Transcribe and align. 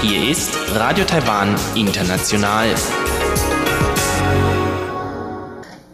Hier 0.00 0.30
ist 0.30 0.56
Radio 0.74 1.04
Taiwan 1.04 1.54
International. 1.74 2.74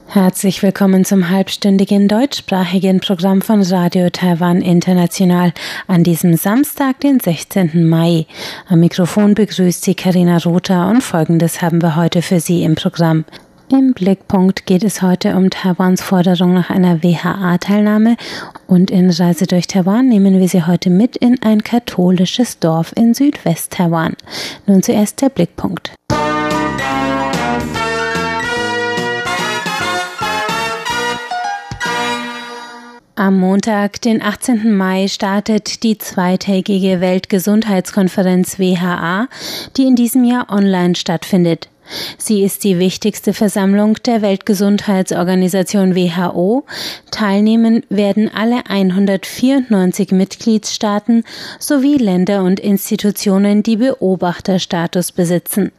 Herzlich 0.06 0.62
willkommen 0.62 1.04
zum 1.04 1.30
halbstündigen 1.30 2.06
deutschsprachigen 2.06 3.00
Programm 3.00 3.42
von 3.42 3.62
Radio 3.62 4.10
Taiwan 4.10 4.62
International 4.62 5.52
an 5.88 6.04
diesem 6.04 6.36
Samstag, 6.36 7.00
den 7.00 7.18
16. 7.18 7.88
Mai. 7.88 8.26
Am 8.68 8.78
Mikrofon 8.78 9.34
begrüßt 9.34 9.82
Sie 9.82 9.96
Karina 9.96 10.38
Rother 10.38 10.86
und 10.86 11.02
Folgendes 11.02 11.60
haben 11.60 11.82
wir 11.82 11.96
heute 11.96 12.22
für 12.22 12.38
Sie 12.38 12.62
im 12.62 12.76
Programm. 12.76 13.24
Im 13.72 13.94
Blickpunkt 13.94 14.66
geht 14.66 14.84
es 14.84 15.00
heute 15.00 15.34
um 15.34 15.48
Taiwans 15.48 16.02
Forderung 16.02 16.52
nach 16.52 16.68
einer 16.68 17.02
WHA-Teilnahme 17.02 18.18
und 18.66 18.90
in 18.90 19.08
Reise 19.08 19.46
durch 19.46 19.66
Taiwan 19.66 20.10
nehmen 20.10 20.38
wir 20.38 20.46
Sie 20.46 20.66
heute 20.66 20.90
mit 20.90 21.16
in 21.16 21.40
ein 21.42 21.64
katholisches 21.64 22.58
Dorf 22.58 22.92
in 22.94 23.14
Südwest-Taiwan. 23.14 24.12
Nun 24.66 24.82
zuerst 24.82 25.22
der 25.22 25.30
Blickpunkt. 25.30 25.94
Am 33.14 33.38
Montag, 33.38 34.02
den 34.02 34.20
18. 34.20 34.76
Mai, 34.76 35.08
startet 35.08 35.82
die 35.82 35.96
zweitägige 35.96 37.00
Weltgesundheitskonferenz 37.00 38.58
WHA, 38.58 39.28
die 39.78 39.84
in 39.84 39.96
diesem 39.96 40.24
Jahr 40.24 40.50
online 40.50 40.94
stattfindet. 40.94 41.71
Sie 42.18 42.42
ist 42.42 42.64
die 42.64 42.78
wichtigste 42.78 43.32
Versammlung 43.32 43.94
der 44.04 44.22
Weltgesundheitsorganisation 44.22 45.94
WHO. 45.94 46.64
Teilnehmen 47.10 47.84
werden 47.88 48.30
alle 48.32 48.66
194 48.68 50.12
Mitgliedstaaten 50.12 51.24
sowie 51.58 51.96
Länder 51.96 52.42
und 52.44 52.60
Institutionen, 52.60 53.62
die 53.62 53.76
Beobachterstatus 53.76 55.12
besitzen. 55.12 55.72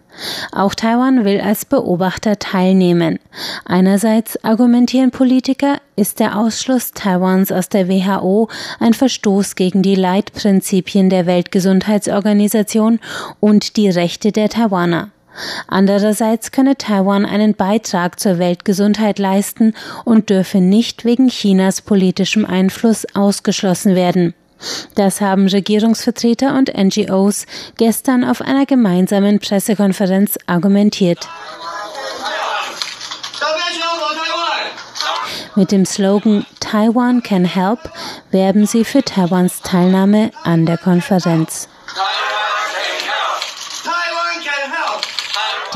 Auch 0.51 0.75
Taiwan 0.75 1.25
will 1.25 1.41
als 1.41 1.65
Beobachter 1.65 2.37
teilnehmen. 2.37 3.19
Einerseits 3.65 4.43
argumentieren 4.43 5.11
Politiker, 5.11 5.79
ist 5.95 6.19
der 6.19 6.37
Ausschluss 6.37 6.91
Taiwans 6.91 7.51
aus 7.51 7.69
der 7.69 7.87
WHO 7.87 8.49
ein 8.79 8.93
Verstoß 8.93 9.55
gegen 9.55 9.81
die 9.83 9.95
Leitprinzipien 9.95 11.09
der 11.09 11.25
Weltgesundheitsorganisation 11.25 12.99
und 13.39 13.77
die 13.77 13.89
Rechte 13.89 14.31
der 14.31 14.49
Taiwaner. 14.49 15.12
Andererseits 15.67 16.51
könne 16.51 16.77
Taiwan 16.77 17.25
einen 17.25 17.55
Beitrag 17.55 18.19
zur 18.19 18.39
Weltgesundheit 18.39 19.19
leisten 19.19 19.73
und 20.05 20.29
dürfe 20.29 20.59
nicht 20.59 21.05
wegen 21.05 21.29
Chinas 21.29 21.81
politischem 21.81 22.45
Einfluss 22.45 23.05
ausgeschlossen 23.13 23.95
werden. 23.95 24.33
Das 24.95 25.19
haben 25.21 25.47
Regierungsvertreter 25.47 26.57
und 26.57 26.71
NGOs 26.75 27.45
gestern 27.77 28.23
auf 28.23 28.41
einer 28.41 28.65
gemeinsamen 28.65 29.39
Pressekonferenz 29.39 30.37
argumentiert. 30.45 31.27
Mit 35.55 35.71
dem 35.71 35.85
Slogan 35.85 36.45
Taiwan 36.59 37.21
can 37.21 37.45
help 37.45 37.79
werben 38.31 38.65
sie 38.65 38.83
für 38.83 39.03
Taiwans 39.03 39.61
Teilnahme 39.61 40.31
an 40.43 40.65
der 40.65 40.77
Konferenz. 40.77 41.69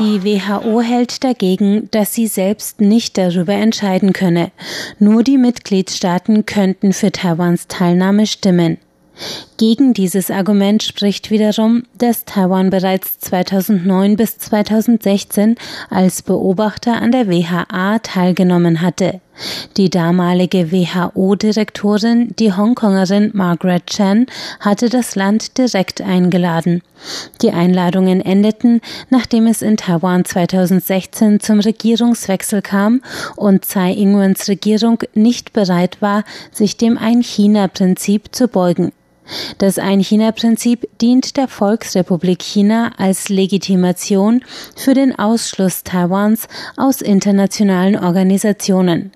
Die 0.00 0.22
WHO 0.22 0.80
hält 0.80 1.24
dagegen, 1.24 1.88
dass 1.90 2.14
sie 2.14 2.28
selbst 2.28 2.80
nicht 2.80 3.18
darüber 3.18 3.54
entscheiden 3.54 4.12
könne. 4.12 4.52
Nur 5.00 5.24
die 5.24 5.38
Mitgliedstaaten 5.38 6.46
könnten 6.46 6.92
für 6.92 7.10
Taiwans 7.10 7.66
Teilnahme 7.66 8.26
stimmen. 8.26 8.78
Gegen 9.56 9.94
dieses 9.94 10.30
Argument 10.30 10.84
spricht 10.84 11.32
wiederum, 11.32 11.82
dass 11.96 12.24
Taiwan 12.24 12.70
bereits 12.70 13.18
2009 13.18 14.14
bis 14.16 14.38
2016 14.38 15.56
als 15.90 16.22
Beobachter 16.22 17.02
an 17.02 17.10
der 17.10 17.28
WHA 17.28 17.98
teilgenommen 17.98 18.80
hatte. 18.80 19.20
Die 19.76 19.90
damalige 19.90 20.72
WHO-Direktorin, 20.72 22.34
die 22.38 22.52
Hongkongerin 22.52 23.30
Margaret 23.34 23.86
Chan, 23.86 24.26
hatte 24.60 24.88
das 24.88 25.14
Land 25.14 25.58
direkt 25.58 26.00
eingeladen. 26.00 26.82
Die 27.42 27.52
Einladungen 27.52 28.20
endeten, 28.20 28.80
nachdem 29.10 29.46
es 29.46 29.62
in 29.62 29.76
Taiwan 29.76 30.24
2016 30.24 31.40
zum 31.40 31.60
Regierungswechsel 31.60 32.62
kam 32.62 33.02
und 33.36 33.64
Tsai 33.64 33.92
Ing-wens 33.92 34.48
Regierung 34.48 34.98
nicht 35.14 35.52
bereit 35.52 35.98
war, 36.00 36.24
sich 36.50 36.76
dem 36.76 36.98
Ein-China-Prinzip 36.98 38.34
zu 38.34 38.48
beugen. 38.48 38.92
Das 39.58 39.78
Ein-China-Prinzip 39.78 40.88
dient 41.00 41.36
der 41.36 41.48
Volksrepublik 41.48 42.42
China 42.42 42.92
als 42.96 43.28
Legitimation 43.28 44.42
für 44.74 44.94
den 44.94 45.18
Ausschluss 45.18 45.84
Taiwans 45.84 46.48
aus 46.76 47.02
internationalen 47.02 47.96
Organisationen. 47.96 49.12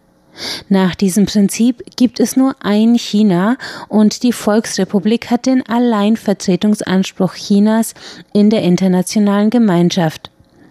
Nach 0.69 0.95
diesem 0.95 1.27
Prinzip 1.27 1.83
gibt 1.97 2.21
es 2.21 2.37
nur 2.37 2.57
ein 2.61 2.95
China 2.95 3.57
und 3.89 4.23
die 4.23 4.33
Volksrepublik 4.33 5.31
hat 5.31 5.47
den 5.47 5.67
Alleinvertretungsanspruch 5.67 7.35
Chinas 7.35 7.95
in 8.33 8.51
der 8.51 8.63
internationalen 8.63 9.51
Gemeinschaft. 9.51 10.31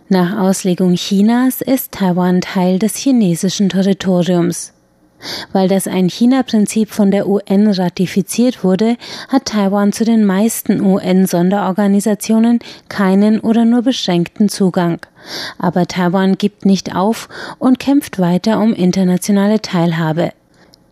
Nach 0.10 0.40
Auslegung 0.40 0.96
Chinas 0.96 1.62
ist 1.62 1.94
Taiwan 1.94 2.42
Teil 2.42 2.80
des 2.80 2.96
chinesischen 2.96 3.70
Territoriums. 3.70 4.74
Weil 5.52 5.68
das 5.68 5.88
Ein-China-Prinzip 5.88 6.92
von 6.92 7.12
der 7.12 7.28
UN 7.28 7.68
ratifiziert 7.68 8.64
wurde, 8.64 8.98
hat 9.30 9.46
Taiwan 9.46 9.92
zu 9.92 10.06
den 10.06 10.26
meisten 10.26 10.82
UN-Sonderorganisationen 10.82 12.59
keinen 12.90 13.40
oder 13.40 13.66
nur 13.66 13.82
beschränkten 13.82 14.50
Zugang. 14.50 15.00
Aber 15.58 15.88
Taiwan 15.88 16.38
gibt 16.38 16.66
nicht 16.66 16.96
auf 16.96 17.30
und 17.59 17.80
kämpft 17.80 18.20
weiter 18.20 18.59
um 18.59 18.74
internationale 18.74 19.62
Teilhabe. 19.62 20.32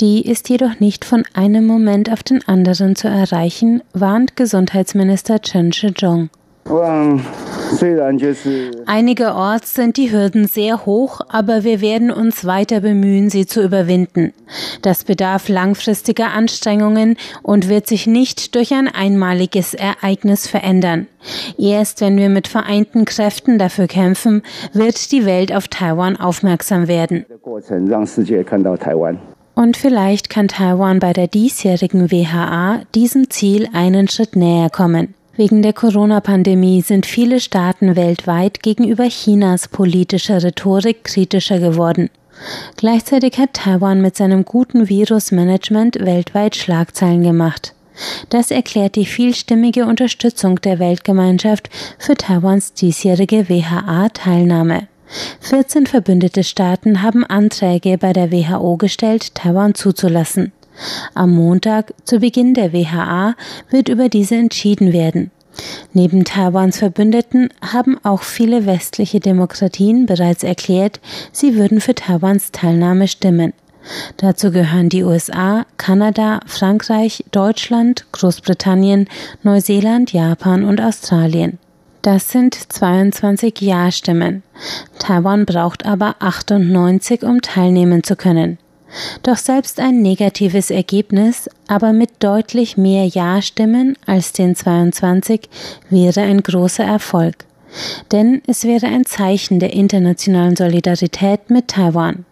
Die 0.01 0.21
ist 0.21 0.47
jedoch 0.47 0.79
nicht 0.79 1.03
von 1.03 1.25
einem 1.33 1.65
Moment 1.67 2.09
auf 2.09 2.23
den 2.23 2.47
anderen 2.47 2.95
zu 2.95 3.09
erreichen, 3.09 3.81
warnt 3.93 4.37
Gesundheitsminister 4.37 5.41
Chen 5.41 5.73
Shih-chung. 5.73 6.29
Einigerorts 8.85 9.73
sind 9.73 9.97
die 9.97 10.11
Hürden 10.11 10.47
sehr 10.47 10.85
hoch, 10.85 11.21
aber 11.27 11.63
wir 11.63 11.81
werden 11.81 12.11
uns 12.11 12.45
weiter 12.45 12.81
bemühen, 12.81 13.29
sie 13.29 13.45
zu 13.45 13.63
überwinden. 13.63 14.33
Das 14.81 15.03
bedarf 15.03 15.49
langfristiger 15.49 16.31
Anstrengungen 16.31 17.17
und 17.41 17.69
wird 17.69 17.87
sich 17.87 18.07
nicht 18.07 18.55
durch 18.55 18.73
ein 18.73 18.87
einmaliges 18.87 19.73
Ereignis 19.73 20.47
verändern. 20.47 21.07
Erst 21.57 22.01
wenn 22.01 22.17
wir 22.17 22.29
mit 22.29 22.47
vereinten 22.47 23.05
Kräften 23.05 23.57
dafür 23.57 23.87
kämpfen, 23.87 24.43
wird 24.73 25.11
die 25.11 25.25
Welt 25.25 25.53
auf 25.55 25.67
Taiwan 25.67 26.17
aufmerksam 26.17 26.87
werden. 26.87 27.25
Und 29.55 29.75
vielleicht 29.75 30.29
kann 30.29 30.47
Taiwan 30.47 30.99
bei 30.99 31.13
der 31.13 31.27
diesjährigen 31.27 32.11
WHA 32.11 32.81
diesem 32.95 33.29
Ziel 33.29 33.67
einen 33.73 34.07
Schritt 34.07 34.35
näher 34.35 34.69
kommen. 34.69 35.15
Wegen 35.39 35.61
der 35.61 35.71
Corona-Pandemie 35.71 36.81
sind 36.81 37.05
viele 37.05 37.39
Staaten 37.39 37.95
weltweit 37.95 38.61
gegenüber 38.61 39.05
Chinas 39.05 39.69
politischer 39.69 40.43
Rhetorik 40.43 41.05
kritischer 41.05 41.59
geworden. 41.59 42.09
Gleichzeitig 42.75 43.37
hat 43.37 43.53
Taiwan 43.53 44.01
mit 44.01 44.17
seinem 44.17 44.43
guten 44.43 44.89
Virusmanagement 44.89 46.05
weltweit 46.05 46.57
Schlagzeilen 46.57 47.23
gemacht. 47.23 47.73
Das 48.27 48.51
erklärt 48.51 48.97
die 48.97 49.05
vielstimmige 49.05 49.85
Unterstützung 49.85 50.59
der 50.59 50.77
Weltgemeinschaft 50.77 51.69
für 51.97 52.15
Taiwans 52.15 52.73
diesjährige 52.73 53.47
WHA-Teilnahme. 53.47 54.89
14 55.39 55.87
verbündete 55.87 56.43
Staaten 56.43 57.01
haben 57.01 57.23
Anträge 57.23 57.97
bei 57.97 58.11
der 58.11 58.33
WHO 58.33 58.75
gestellt, 58.75 59.35
Taiwan 59.35 59.73
zuzulassen. 59.73 60.51
Am 61.13 61.31
Montag, 61.31 61.93
zu 62.05 62.19
Beginn 62.19 62.53
der 62.53 62.73
WHA, 62.73 63.35
wird 63.69 63.89
über 63.89 64.09
diese 64.09 64.35
entschieden 64.35 64.93
werden. 64.93 65.31
Neben 65.93 66.23
Taiwans 66.23 66.77
Verbündeten 66.77 67.49
haben 67.61 67.97
auch 68.03 68.21
viele 68.21 68.65
westliche 68.65 69.19
Demokratien 69.19 70.05
bereits 70.05 70.43
erklärt, 70.43 70.99
sie 71.31 71.55
würden 71.55 71.81
für 71.81 71.95
Taiwans 71.95 72.51
Teilnahme 72.51 73.07
stimmen. 73.07 73.53
Dazu 74.17 74.51
gehören 74.51 74.89
die 74.89 75.03
USA, 75.03 75.65
Kanada, 75.77 76.41
Frankreich, 76.45 77.23
Deutschland, 77.31 78.05
Großbritannien, 78.11 79.07
Neuseeland, 79.43 80.13
Japan 80.13 80.63
und 80.63 80.81
Australien. 80.81 81.57
Das 82.01 82.29
sind 82.29 82.55
22 82.55 83.59
Ja-Stimmen. 83.61 84.43
Taiwan 84.99 85.45
braucht 85.45 85.85
aber 85.85 86.15
98, 86.19 87.23
um 87.23 87.41
teilnehmen 87.41 88.03
zu 88.03 88.15
können. 88.15 88.57
Doch 89.23 89.37
selbst 89.37 89.79
ein 89.79 90.01
negatives 90.01 90.71
Ergebnis, 90.71 91.49
aber 91.67 91.93
mit 91.93 92.09
deutlich 92.19 92.77
mehr 92.77 93.05
Ja-Stimmen 93.05 93.95
als 94.05 94.33
den 94.33 94.55
22 94.55 95.49
wäre 95.89 96.21
ein 96.21 96.41
großer 96.41 96.83
Erfolg. 96.83 97.45
Denn 98.11 98.41
es 98.47 98.63
wäre 98.63 98.87
ein 98.87 99.05
Zeichen 99.05 99.59
der 99.59 99.73
internationalen 99.73 100.55
Solidarität 100.55 101.49
mit 101.49 101.67
Taiwan. 101.67 102.25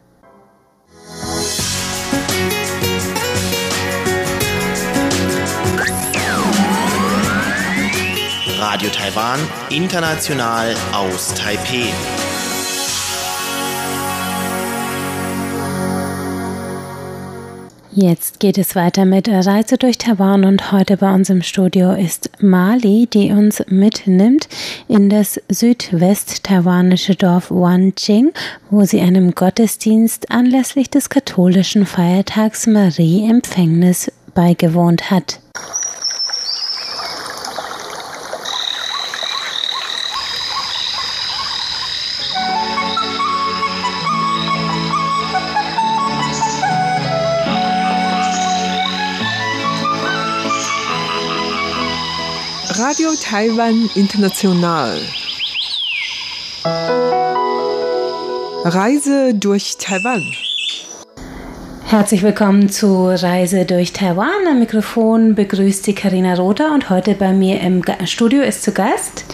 Radio 8.60 8.90
Taiwan, 8.90 9.40
international 9.70 10.76
aus 10.92 11.34
Taipei. 11.36 11.94
Jetzt 18.00 18.40
geht 18.40 18.60
es 18.60 18.76
weiter 18.76 19.06
mit 19.06 19.28
Reise 19.28 19.80
durch 19.80 19.98
Taiwan 19.98 20.46
und 20.46 20.72
heute 20.72 20.98
bei 20.98 21.12
uns 21.12 21.32
im 21.32 21.42
Studio 21.42 21.94
ist 21.94 22.30
Mali, 22.40 23.08
die 23.12 23.32
uns 23.32 23.64
mitnimmt 23.70 24.48
in 24.88 25.10
das 25.10 25.42
südwest-taiwanische 25.50 27.16
Dorf 27.16 27.50
Wanqing, 27.50 28.34
wo 28.70 28.84
sie 28.84 29.02
einem 29.02 29.34
Gottesdienst 29.34 30.30
anlässlich 30.30 30.92
des 30.92 31.10
katholischen 31.10 31.88
Feiertags 31.88 32.68
Marie 32.68 33.28
Empfängnis 33.28 34.12
beigewohnt 34.36 35.10
hat. 35.10 35.40
Radio 52.98 53.14
Taiwan 53.22 53.90
International. 53.94 55.00
Reise 58.64 59.36
durch 59.36 59.78
Taiwan. 59.78 60.24
Herzlich 61.86 62.24
willkommen 62.24 62.70
zu 62.70 63.06
Reise 63.06 63.66
durch 63.66 63.94
Taiwan. 63.94 64.48
Am 64.50 64.58
Mikrofon 64.58 65.36
begrüßt 65.36 65.84
Sie 65.84 65.94
Karina 65.94 66.34
Rother 66.34 66.74
und 66.74 66.90
heute 66.90 67.14
bei 67.14 67.34
mir 67.34 67.62
im 67.62 67.84
Studio 68.06 68.42
ist 68.42 68.64
zu 68.64 68.72
Gast 68.72 69.26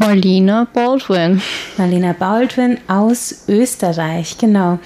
Marlina 0.00 0.66
Baldwin. 0.70 1.40
Marlina 1.78 2.12
Baldwin 2.12 2.76
aus 2.88 3.44
Österreich, 3.48 4.36
genau. 4.36 4.80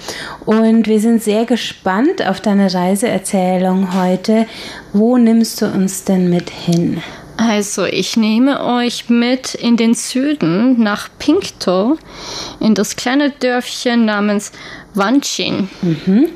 Und 0.45 0.87
wir 0.87 1.01
sind 1.01 1.21
sehr 1.21 1.43
gespannt 1.43 2.25
auf 2.25 2.39
deine 2.39 2.73
Reiseerzählung 2.73 3.93
heute. 4.01 4.45
Wo 4.93 5.17
nimmst 5.17 5.61
du 5.61 5.65
uns 5.65 6.05
denn 6.05 6.29
mit 6.29 6.49
hin? 6.49 7.01
Also, 7.39 7.85
ich 7.85 8.17
nehme 8.17 8.61
euch 8.65 9.09
mit 9.09 9.55
in 9.55 9.77
den 9.77 9.93
Süden 9.93 10.83
nach 10.83 11.07
Pinkto, 11.19 11.97
in 12.59 12.75
das 12.75 12.97
kleine 12.97 13.31
Dörfchen 13.31 14.03
namens 14.03 14.51
Wanchin. 14.93 15.69
Mhm. 15.81 16.27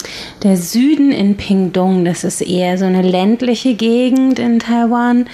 Der 0.44 0.56
Süden 0.56 1.12
in 1.12 1.36
Pingdong, 1.36 2.06
das 2.06 2.24
ist 2.24 2.40
eher 2.40 2.78
so 2.78 2.86
eine 2.86 3.02
ländliche 3.02 3.74
Gegend 3.74 4.40
in 4.40 4.60
Taiwan. 4.60 5.28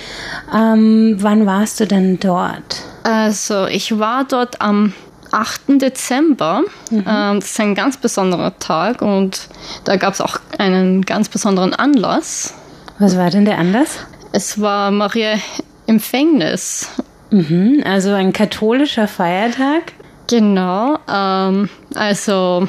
Ähm, 0.51 1.17
wann 1.19 1.45
warst 1.45 1.79
du 1.79 1.85
denn 1.85 2.19
dort? 2.19 2.81
Also, 3.03 3.67
ich 3.67 3.99
war 3.99 4.23
dort 4.23 4.61
am 4.61 4.93
8. 5.29 5.79
Dezember. 5.79 6.63
Mhm. 6.89 7.05
Ähm, 7.07 7.39
das 7.41 7.51
ist 7.51 7.59
ein 7.59 7.75
ganz 7.75 7.97
besonderer 7.97 8.57
Tag 8.57 9.03
und 9.03 9.49
da 9.83 9.97
gab 9.97 10.15
es 10.15 10.21
auch 10.21 10.39
einen 10.57 11.03
ganz 11.03 11.29
besonderen 11.29 11.75
Anlass. 11.75 12.55
Was 12.97 13.15
war 13.17 13.29
denn 13.29 13.45
der 13.45 13.59
Anlass? 13.59 13.99
Es 14.31 14.61
war 14.61 14.91
Maria 14.91 15.39
Empfängnis. 15.87 16.87
Mhm, 17.31 17.83
also 17.85 18.11
ein 18.13 18.33
katholischer 18.33 19.07
Feiertag? 19.07 19.93
Genau. 20.27 20.99
Ähm, 21.07 21.69
also 21.95 22.67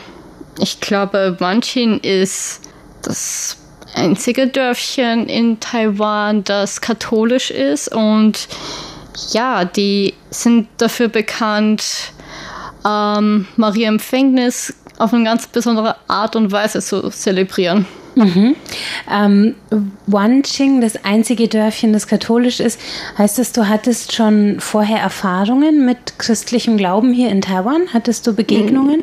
ich 0.59 0.81
glaube, 0.81 1.37
Wanchin 1.39 1.99
ist 2.01 2.63
das 3.03 3.59
einzige 3.95 4.47
Dörfchen 4.47 5.29
in 5.29 5.61
Taiwan, 5.61 6.45
das 6.45 6.81
katholisch 6.81 7.51
ist. 7.51 7.95
Und 7.95 8.49
ja, 9.33 9.65
die 9.65 10.15
sind 10.31 10.69
dafür 10.79 11.09
bekannt, 11.09 12.13
ähm, 12.87 13.47
Maria 13.57 13.89
Empfängnis 13.89 14.75
auf 14.99 15.13
eine 15.13 15.25
ganz 15.25 15.47
besondere 15.47 15.97
Art 16.09 16.37
und 16.37 16.53
Weise 16.53 16.81
zu 16.81 17.09
zelebrieren. 17.11 17.87
Mhm. 18.15 18.57
Ähm, 19.11 19.55
Wanqing, 20.07 20.81
das 20.81 21.05
einzige 21.05 21.49
Dörfchen, 21.49 21.93
das 21.93 22.07
katholisch 22.07 22.61
ist, 22.61 22.81
heißt 23.19 23.39
das, 23.39 23.53
du 23.53 23.69
hattest 23.69 24.13
schon 24.13 24.61
vorher 24.61 24.99
Erfahrungen 24.99 25.85
mit 25.85 26.19
christlichem 26.19 26.77
Glauben 26.77 27.13
hier 27.13 27.31
in 27.31 27.41
Taiwan? 27.41 27.83
Hattest 27.93 28.27
du 28.27 28.35
Begegnungen? 28.35 29.03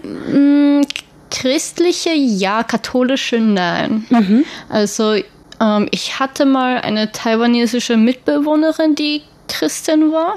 Mm, 0.82 0.86
christliche 1.30 2.14
ja, 2.14 2.64
katholische 2.64 3.40
nein. 3.40 4.06
Mhm. 4.10 4.46
Also 4.70 5.16
ähm, 5.60 5.88
ich 5.92 6.20
hatte 6.20 6.46
mal 6.46 6.80
eine 6.82 7.12
taiwanesische 7.12 7.98
Mitbewohnerin, 7.98 8.96
die 8.96 9.22
Christin 9.48 10.12
war. 10.12 10.36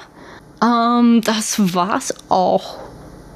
Ähm, 0.62 1.20
das 1.22 1.74
war's 1.74 2.14
auch 2.28 2.78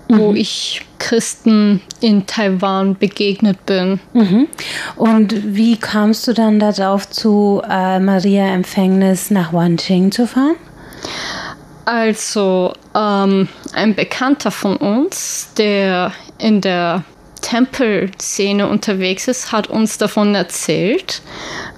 wo 0.08 0.30
mhm. 0.30 0.36
ich 0.36 0.82
Christen 0.98 1.80
in 2.00 2.26
Taiwan 2.26 2.96
begegnet 2.96 3.66
bin. 3.66 4.00
Mhm. 4.12 4.48
Und 4.96 5.56
wie 5.56 5.76
kamst 5.76 6.26
du 6.28 6.32
dann 6.32 6.58
darauf, 6.58 7.08
zu 7.08 7.62
äh, 7.68 7.98
Maria 7.98 8.46
Empfängnis 8.46 9.30
nach 9.30 9.52
Wanqing 9.52 10.12
zu 10.12 10.26
fahren? 10.26 10.56
Also, 11.84 12.72
ähm, 12.94 13.48
ein 13.74 13.94
Bekannter 13.94 14.50
von 14.50 14.76
uns, 14.76 15.50
der 15.58 16.12
in 16.38 16.62
der 16.62 17.04
Tempelszene 17.42 18.66
unterwegs 18.66 19.28
ist, 19.28 19.52
hat 19.52 19.66
uns 19.66 19.98
davon 19.98 20.34
erzählt. 20.34 21.20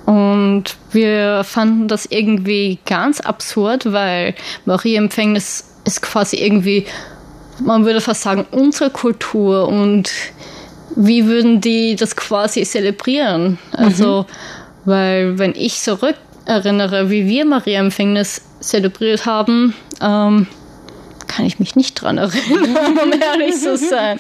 Und 0.05 0.77
wir 0.93 1.43
fanden 1.43 1.89
das 1.89 2.07
irgendwie 2.07 2.79
ganz 2.87 3.21
absurd, 3.21 3.93
weil 3.93 4.37
Maria 4.65 4.99
Empfängnis 4.99 5.65
ist 5.85 6.03
quasi 6.03 6.37
irgendwie 6.37 6.87
man 7.61 7.85
würde 7.85 8.01
fast 8.01 8.23
sagen, 8.23 8.47
unsere 8.51 8.91
Kultur 8.91 9.69
und 9.69 10.11
wie 10.95 11.27
würden 11.27 11.61
die 11.61 11.97
das 11.97 12.17
quasi 12.17 12.63
zelebrieren? 12.63 13.59
Also, 13.73 14.23
mhm. 14.23 14.91
weil 14.91 15.39
wenn 15.39 15.55
ich 15.55 15.81
zurück 15.81 16.17
erinnere, 16.47 17.11
wie 17.11 17.27
wir 17.27 17.45
Maria 17.45 17.81
Empfängnis 17.81 18.43
zelebriert 18.61 19.27
haben, 19.27 19.75
ähm, 20.01 20.47
kann 21.27 21.45
ich 21.45 21.59
mich 21.59 21.77
nicht 21.77 21.95
dran 21.95 22.19
erinnern, 22.19 22.77
um 23.03 23.13
ehrlich 23.13 23.57
zu 23.57 23.77
sein. 23.77 24.19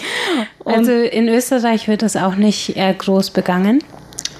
Und 0.58 0.74
also 0.74 0.92
in 0.92 1.28
Österreich 1.28 1.88
wird 1.88 2.02
das 2.02 2.16
auch 2.16 2.34
nicht 2.34 2.76
eher 2.76 2.92
groß 2.92 3.30
begangen? 3.30 3.82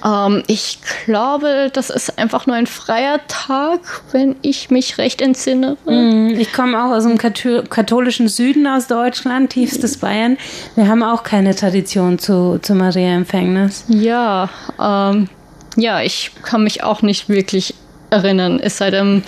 Ähm, 0.05 0.43
ich 0.47 0.79
glaube, 1.05 1.71
das 1.73 1.91
ist 1.91 2.19
einfach 2.19 2.47
nur 2.47 2.57
ein 2.57 2.67
freier 2.67 3.21
Tag, 3.29 3.81
wenn 4.13 4.37
ich 4.43 4.71
mich 4.71 4.99
recht 4.99 5.21
entsinne. 5.21 5.77
Mm, 5.85 6.31
ich 6.39 6.53
komme 6.53 6.83
auch 6.83 6.91
aus 6.91 7.05
dem 7.05 7.19
katholischen 7.19 8.29
Süden 8.29 8.67
aus 8.67 8.87
Deutschland, 8.87 9.51
tiefstes 9.51 9.99
Bayern. 9.99 10.37
Wir 10.75 10.89
haben 10.89 11.03
auch 11.03 11.23
keine 11.23 11.55
Tradition 11.55 12.19
zu, 12.19 12.59
zu 12.61 12.75
Maria-Empfängnis. 12.75 13.85
Ja, 13.89 14.49
ähm, 14.81 15.29
ja, 15.77 16.01
ich 16.01 16.33
kann 16.43 16.65
mich 16.65 16.83
auch 16.83 17.03
nicht 17.03 17.29
wirklich 17.29 17.75
erinnern. 18.11 18.61
Es 18.61 18.79
sei 18.79 18.91
denn, 18.91 19.23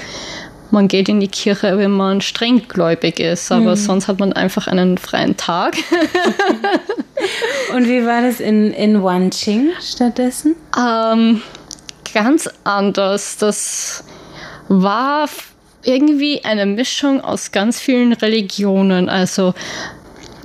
man 0.70 0.88
geht 0.88 1.08
in 1.08 1.20
die 1.20 1.28
Kirche, 1.28 1.78
wenn 1.78 1.92
man 1.92 2.20
strenggläubig 2.20 3.20
ist, 3.20 3.50
aber 3.50 3.70
mhm. 3.70 3.76
sonst 3.76 4.08
hat 4.08 4.18
man 4.18 4.32
einfach 4.32 4.66
einen 4.66 4.98
freien 4.98 5.36
Tag. 5.36 5.76
Und 7.74 7.86
wie 7.88 8.04
war 8.04 8.22
das 8.22 8.40
in, 8.40 8.72
in 8.72 9.02
Wanqing 9.02 9.70
stattdessen? 9.80 10.56
Ähm, 10.76 11.42
ganz 12.12 12.48
anders. 12.64 13.36
Das 13.38 14.04
war 14.68 15.28
irgendwie 15.84 16.44
eine 16.44 16.66
Mischung 16.66 17.20
aus 17.20 17.52
ganz 17.52 17.80
vielen 17.80 18.12
Religionen. 18.12 19.08
Also 19.08 19.54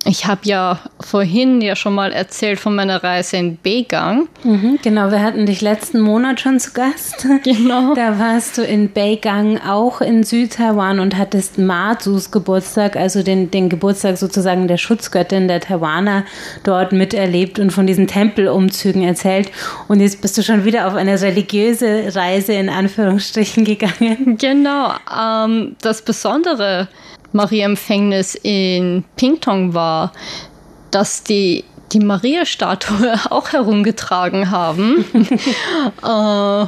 ich 0.06 0.26
habe 0.26 0.42
ja 0.44 0.80
vorhin 1.00 1.62
ja 1.62 1.76
schon 1.76 1.96
mal 1.96 2.12
erzählt 2.12 2.60
von 2.60 2.76
meiner 2.76 3.04
Reise 3.04 3.38
in 3.38 3.58
Beigang. 3.58 4.28
Mhm, 4.44 4.80
genau, 4.84 5.12
wir 5.12 5.22
hatten 5.22 5.46
dich 5.46 5.62
letzten 5.62 6.02
Monat 6.02 6.42
schon 6.42 6.60
zu 6.60 6.72
Gast. 6.74 7.28
Genau. 7.44 7.94
Da 7.94 8.20
warst 8.20 8.58
du 8.58 8.64
in 8.64 8.92
Beigang, 8.92 9.60
auch 9.60 10.02
in 10.02 10.24
Südtaiwan 10.24 11.00
und 11.00 11.18
hattest 11.18 11.58
Matsus 11.58 12.32
Geburtstag, 12.32 12.96
also 12.96 13.22
den, 13.22 13.52
den 13.52 13.70
Geburtstag 13.70 14.18
sozusagen 14.18 14.68
der 14.68 14.78
Schutzgöttin 14.78 15.48
der 15.48 15.62
Taiwaner 15.62 16.26
dort 16.64 16.92
miterlebt 16.92 17.60
und 17.60 17.72
von 17.72 17.86
diesen 17.86 18.08
Tempelumzügen 18.08 19.04
erzählt. 19.04 19.52
Und 19.88 20.00
jetzt 20.00 20.22
bist 20.22 20.38
du 20.38 20.44
schon 20.44 20.66
wieder 20.66 20.88
auf 20.88 20.96
eine 20.96 21.20
religiöse 21.20 22.16
Reise 22.16 22.54
in 22.54 22.70
Anführungsstrichen 22.70 23.66
gegangen. 23.66 24.38
Genau. 24.38 24.94
Ähm, 25.16 25.76
das 25.82 26.02
Besondere 26.02 26.88
Maria-Empfängnis 27.34 28.36
in 28.36 29.04
Pingtong 29.16 29.74
war, 29.74 30.12
dass 30.92 31.24
die 31.24 31.66
die 31.94 32.00
Maria-Statue 32.00 33.14
auch 33.30 33.50
herumgetragen 33.54 34.52
haben 34.52 35.06
äh, 36.04 36.68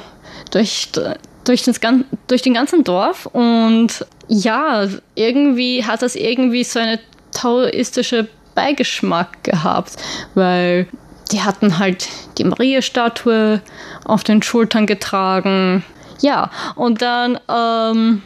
durch, 0.51 0.89
durch, 1.43 1.63
das, 1.63 1.79
durch 2.27 2.41
den 2.41 2.53
ganzen 2.53 2.83
Dorf. 2.83 3.25
Und 3.27 4.05
ja, 4.27 4.87
irgendwie 5.15 5.83
hat 5.83 6.01
das 6.01 6.15
irgendwie 6.15 6.63
so 6.63 6.79
eine 6.79 6.99
taoistische 7.31 8.27
Beigeschmack 8.53 9.43
gehabt, 9.43 9.97
weil 10.33 10.87
die 11.31 11.41
hatten 11.41 11.79
halt 11.79 12.07
die 12.37 12.43
Maria-Statue 12.43 13.61
auf 14.05 14.23
den 14.23 14.41
Schultern 14.41 14.85
getragen. 14.85 15.83
Ja, 16.21 16.51
und 16.75 17.01
dann 17.01 17.39
ähm, 17.49 18.21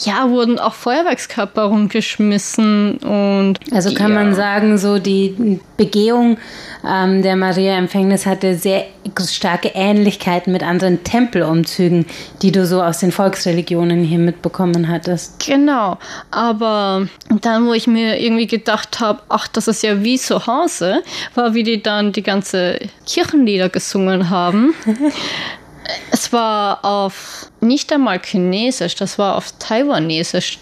ja, 0.00 0.28
wurden 0.28 0.58
auch 0.58 0.74
Feuerwerkskörper 0.74 1.64
rumgeschmissen 1.64 2.98
und. 2.98 3.58
Also 3.72 3.94
kann 3.94 4.12
ja. 4.12 4.22
man 4.22 4.34
sagen, 4.34 4.78
so 4.78 4.98
die 4.98 5.60
Begehung 5.76 6.38
ähm, 6.86 7.22
der 7.22 7.36
Maria-Empfängnis 7.36 8.26
hatte 8.26 8.56
sehr 8.56 8.84
starke 9.26 9.72
Ähnlichkeiten 9.74 10.52
mit 10.52 10.62
anderen 10.62 11.04
Tempelumzügen, 11.04 12.06
die 12.42 12.52
du 12.52 12.66
so 12.66 12.82
aus 12.82 12.98
den 12.98 13.12
Volksreligionen 13.12 14.02
hier 14.02 14.18
mitbekommen 14.18 14.88
hattest. 14.88 15.44
Genau, 15.46 15.98
aber 16.30 17.08
dann, 17.40 17.66
wo 17.66 17.72
ich 17.72 17.86
mir 17.86 18.20
irgendwie 18.20 18.46
gedacht 18.46 19.00
habe, 19.00 19.22
ach, 19.28 19.48
das 19.48 19.68
ist 19.68 19.82
ja 19.82 20.02
wie 20.02 20.18
zu 20.18 20.46
Hause, 20.46 21.02
war, 21.34 21.54
wie 21.54 21.62
die 21.62 21.82
dann 21.82 22.12
die 22.12 22.22
ganze 22.22 22.78
Kirchenlieder 23.06 23.68
gesungen 23.68 24.30
haben. 24.30 24.74
es 26.10 26.32
war 26.32 26.84
auf 26.84 27.48
nicht 27.60 27.92
einmal 27.92 28.20
Chinesisch, 28.20 28.94
das 28.94 29.18
war 29.18 29.36
auf 29.36 29.52
Taiwanesisch, 29.58 30.58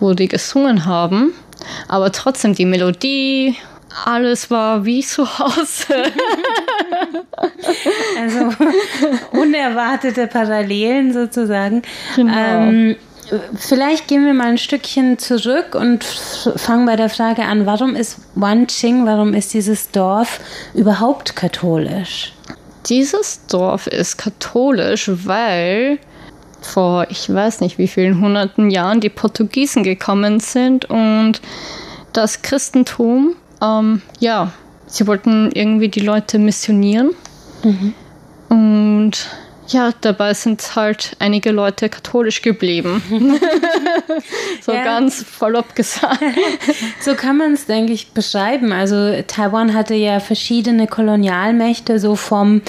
wo 0.00 0.14
die 0.14 0.28
gesungen 0.28 0.86
haben. 0.86 1.32
Aber 1.88 2.12
trotzdem 2.12 2.54
die 2.54 2.64
Melodie, 2.64 3.56
alles 4.04 4.50
war 4.50 4.84
wie 4.84 5.00
zu 5.00 5.26
Hause. 5.38 5.94
also 8.20 8.52
unerwartete 9.32 10.26
Parallelen 10.26 11.12
sozusagen. 11.12 11.82
Genau. 12.14 12.32
Ähm, 12.34 12.96
Vielleicht 13.56 14.06
gehen 14.06 14.24
wir 14.24 14.34
mal 14.34 14.46
ein 14.46 14.58
Stückchen 14.58 15.18
zurück 15.18 15.74
und 15.74 16.04
fangen 16.04 16.86
bei 16.86 16.94
der 16.94 17.08
Frage 17.08 17.42
an, 17.42 17.66
warum 17.66 17.96
ist 17.96 18.20
Wanqing, 18.36 19.04
warum 19.04 19.34
ist 19.34 19.52
dieses 19.52 19.90
Dorf 19.90 20.38
überhaupt 20.74 21.34
katholisch? 21.34 22.32
Dieses 22.88 23.46
Dorf 23.46 23.86
ist 23.86 24.16
katholisch, 24.16 25.10
weil 25.24 25.98
vor, 26.60 27.06
ich 27.10 27.32
weiß 27.32 27.60
nicht 27.60 27.78
wie 27.78 27.88
vielen 27.88 28.20
hunderten 28.20 28.70
Jahren 28.70 29.00
die 29.00 29.08
Portugiesen 29.08 29.82
gekommen 29.82 30.40
sind 30.40 30.84
und 30.86 31.40
das 32.12 32.42
Christentum, 32.42 33.34
ähm, 33.62 34.02
ja, 34.20 34.52
sie 34.86 35.06
wollten 35.06 35.50
irgendwie 35.52 35.88
die 35.88 36.00
Leute 36.00 36.38
missionieren. 36.38 37.10
Mhm. 37.62 37.94
Und 38.48 39.30
ja, 39.68 39.90
dabei 40.00 40.34
sind 40.34 40.76
halt 40.76 41.16
einige 41.18 41.50
Leute 41.50 41.88
katholisch 41.88 42.42
geblieben. 42.42 43.02
so 44.60 44.72
ja. 44.72 44.84
ganz 44.84 45.22
verlopp 45.22 45.74
gesagt. 45.74 46.20
so 47.00 47.14
kann 47.14 47.36
man 47.36 47.54
es, 47.54 47.66
denke 47.66 47.92
ich, 47.92 48.12
beschreiben. 48.12 48.72
Also 48.72 49.22
Taiwan 49.26 49.74
hatte 49.74 49.94
ja 49.94 50.20
verschiedene 50.20 50.86
Kolonialmächte, 50.86 51.98
so 51.98 52.16
vom 52.16 52.62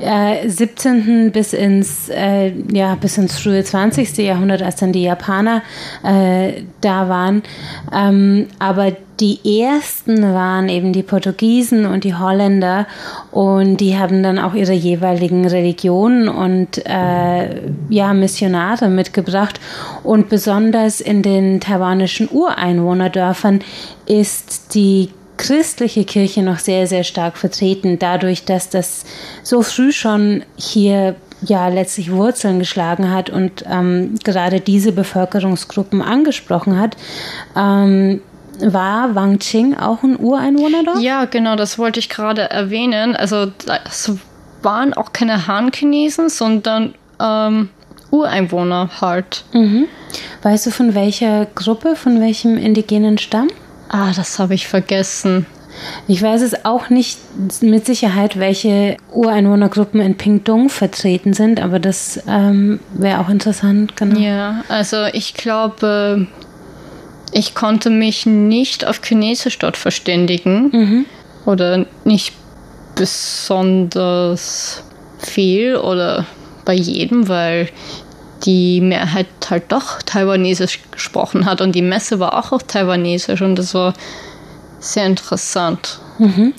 äh, 0.00 0.48
17. 0.48 1.32
bis 1.32 1.52
ins, 1.52 2.08
äh, 2.08 2.52
ja, 2.72 2.94
bis 2.96 3.18
ins 3.18 3.38
frühe 3.38 3.64
20. 3.64 4.16
Jahrhundert, 4.18 4.62
als 4.62 4.76
dann 4.76 4.92
die 4.92 5.02
Japaner 5.02 5.62
äh, 6.02 6.62
da 6.80 7.08
waren. 7.08 7.42
Ähm, 7.92 8.48
aber 8.58 8.92
die 9.20 9.62
ersten 9.62 10.22
waren 10.22 10.68
eben 10.68 10.92
die 10.92 11.02
Portugiesen 11.02 11.86
und 11.86 12.04
die 12.04 12.14
Holländer 12.14 12.86
und 13.30 13.78
die 13.78 13.98
haben 13.98 14.22
dann 14.22 14.38
auch 14.38 14.54
ihre 14.54 14.72
jeweiligen 14.72 15.46
Religionen 15.46 16.28
und 16.28 16.84
äh, 16.86 17.60
ja 17.88 18.12
Missionare 18.12 18.88
mitgebracht 18.88 19.60
und 20.02 20.28
besonders 20.28 21.00
in 21.00 21.22
den 21.22 21.60
taiwanischen 21.60 22.28
Ureinwohnerdörfern 22.30 23.60
ist 24.06 24.74
die 24.74 25.10
christliche 25.38 26.04
Kirche 26.04 26.42
noch 26.42 26.58
sehr 26.58 26.86
sehr 26.86 27.04
stark 27.04 27.36
vertreten 27.36 27.98
dadurch 27.98 28.44
dass 28.44 28.70
das 28.70 29.04
so 29.42 29.62
früh 29.62 29.92
schon 29.92 30.42
hier 30.56 31.16
ja 31.42 31.68
letztlich 31.68 32.12
Wurzeln 32.12 32.58
geschlagen 32.58 33.10
hat 33.10 33.30
und 33.30 33.64
ähm, 33.70 34.14
gerade 34.24 34.60
diese 34.60 34.92
Bevölkerungsgruppen 34.92 36.00
angesprochen 36.00 36.78
hat. 36.78 36.96
Ähm, 37.54 38.22
war 38.60 39.14
Wang 39.14 39.38
Qing 39.38 39.76
auch 39.76 40.02
ein 40.02 40.18
Ureinwohner 40.18 40.82
dort? 40.84 41.00
Ja, 41.00 41.24
genau, 41.24 41.56
das 41.56 41.78
wollte 41.78 42.00
ich 42.00 42.08
gerade 42.08 42.50
erwähnen. 42.50 43.16
Also 43.16 43.52
es 43.84 44.12
waren 44.62 44.94
auch 44.94 45.12
keine 45.12 45.46
Han-Chinesen, 45.46 46.28
sondern 46.28 46.94
ähm, 47.20 47.68
Ureinwohner 48.10 48.90
halt. 49.00 49.44
Mhm. 49.52 49.86
Weißt 50.42 50.66
du 50.66 50.70
von 50.70 50.94
welcher 50.94 51.46
Gruppe, 51.54 51.96
von 51.96 52.20
welchem 52.20 52.56
indigenen 52.56 53.18
Stamm? 53.18 53.48
Ah, 53.88 54.12
das 54.14 54.38
habe 54.38 54.54
ich 54.54 54.68
vergessen. 54.68 55.46
Ich 56.08 56.22
weiß 56.22 56.42
es 56.42 56.64
auch 56.64 56.88
nicht 56.88 57.18
mit 57.60 57.84
Sicherheit, 57.84 58.38
welche 58.38 58.96
Ureinwohnergruppen 59.12 60.00
in 60.00 60.16
Pingtung 60.16 60.68
vertreten 60.70 61.34
sind, 61.34 61.60
aber 61.60 61.78
das 61.78 62.22
ähm, 62.26 62.80
wäre 62.94 63.20
auch 63.20 63.28
interessant, 63.28 63.96
genau. 63.96 64.18
Ja, 64.18 64.64
also 64.68 65.04
ich 65.12 65.34
glaube, 65.34 66.26
ich 67.32 67.54
konnte 67.54 67.90
mich 67.90 68.26
nicht 68.26 68.86
auf 68.86 69.00
Chinesisch 69.02 69.58
dort 69.58 69.76
verständigen 69.76 70.70
mhm. 70.72 71.06
oder 71.44 71.86
nicht 72.04 72.34
besonders 72.94 74.82
viel 75.18 75.76
oder 75.76 76.26
bei 76.64 76.74
jedem, 76.74 77.28
weil 77.28 77.68
die 78.44 78.80
Mehrheit 78.80 79.26
halt 79.48 79.64
doch 79.72 80.02
Taiwanesisch 80.02 80.80
gesprochen 80.90 81.46
hat 81.46 81.60
und 81.60 81.74
die 81.74 81.82
Messe 81.82 82.20
war 82.20 82.38
auch 82.38 82.52
auf 82.52 82.64
Taiwanesisch 82.64 83.40
und 83.42 83.56
das 83.56 83.74
war 83.74 83.94
sehr 84.78 85.06
interessant. 85.06 85.98
Mhm. 86.18 86.54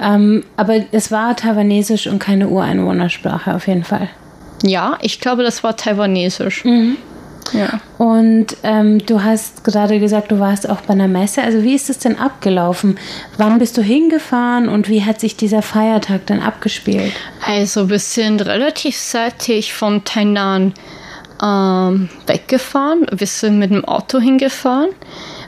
Ähm, 0.00 0.44
aber 0.56 0.84
es 0.92 1.10
war 1.10 1.36
Taiwanesisch 1.36 2.06
und 2.06 2.18
keine 2.18 2.48
Ureinwohnersprache 2.48 3.54
auf 3.54 3.66
jeden 3.66 3.84
Fall. 3.84 4.08
Ja, 4.62 4.98
ich 5.00 5.20
glaube, 5.20 5.42
das 5.42 5.64
war 5.64 5.76
Taiwanesisch. 5.76 6.64
Mhm. 6.64 6.96
Ja. 7.52 7.80
Und 7.98 8.56
ähm, 8.62 9.04
du 9.04 9.22
hast 9.22 9.64
gerade 9.64 10.00
gesagt, 10.00 10.32
du 10.32 10.38
warst 10.38 10.68
auch 10.68 10.80
bei 10.82 10.94
einer 10.94 11.08
Messe. 11.08 11.42
Also 11.42 11.62
wie 11.62 11.74
ist 11.74 11.90
es 11.90 11.98
denn 11.98 12.18
abgelaufen? 12.18 12.98
Wann 13.36 13.58
bist 13.58 13.76
du 13.76 13.82
hingefahren 13.82 14.68
und 14.68 14.88
wie 14.88 15.04
hat 15.04 15.20
sich 15.20 15.36
dieser 15.36 15.62
Feiertag 15.62 16.26
dann 16.26 16.40
abgespielt? 16.40 17.12
Also 17.46 17.90
wir 17.90 17.98
sind 17.98 18.44
relativ 18.46 18.96
zeitig 18.98 19.74
von 19.74 20.04
Tainan 20.04 20.74
ähm, 21.42 22.08
weggefahren. 22.26 23.06
Wir 23.12 23.26
sind 23.26 23.58
mit 23.58 23.70
dem 23.70 23.84
Auto 23.84 24.18
hingefahren, 24.18 24.90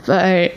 weil 0.05 0.51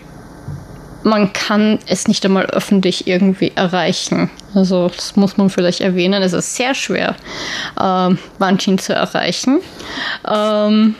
man 1.05 1.33
kann 1.33 1.79
es 1.87 2.09
nicht 2.09 2.25
einmal 2.25 2.47
öffentlich 2.47 3.07
irgendwie 3.07 3.53
erreichen. 3.55 4.31
Also 4.55 4.89
das 4.89 5.17
muss 5.17 5.37
man 5.37 5.49
vielleicht 5.49 5.81
erwähnen. 5.81 6.23
Es 6.23 6.33
ist 6.33 6.57
sehr 6.57 6.75
schwer, 6.75 7.15
ähm, 7.81 8.19
Wanchin 8.39 8.79
zu 8.79 8.95
erreichen. 8.95 9.61
Ähm, 10.29 10.95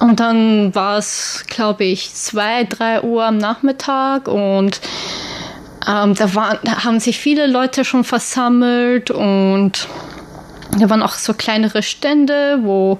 und 0.00 0.20
dann 0.20 0.74
war 0.74 0.98
es, 0.98 1.44
glaube 1.48 1.84
ich, 1.84 2.12
zwei, 2.14 2.64
drei 2.64 3.02
Uhr 3.02 3.24
am 3.24 3.38
Nachmittag 3.38 4.28
und 4.28 4.80
ähm, 5.86 6.14
da, 6.14 6.34
waren, 6.34 6.58
da 6.64 6.84
haben 6.84 6.98
sich 6.98 7.18
viele 7.18 7.46
Leute 7.46 7.84
schon 7.84 8.04
versammelt 8.04 9.10
und 9.10 9.88
da 10.78 10.90
waren 10.90 11.02
auch 11.02 11.14
so 11.14 11.34
kleinere 11.34 11.82
Stände, 11.82 12.58
wo 12.62 12.98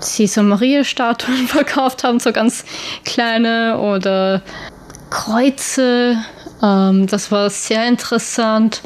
sie 0.00 0.26
so 0.26 0.42
Maria-Statuen 0.42 1.46
verkauft 1.48 2.04
haben, 2.04 2.20
so 2.20 2.32
ganz 2.32 2.64
kleine 3.04 3.78
oder 3.78 4.42
Kreuze. 5.10 6.16
Ähm, 6.62 7.06
das 7.06 7.32
war 7.32 7.50
sehr 7.50 7.86
interessant. 7.88 8.82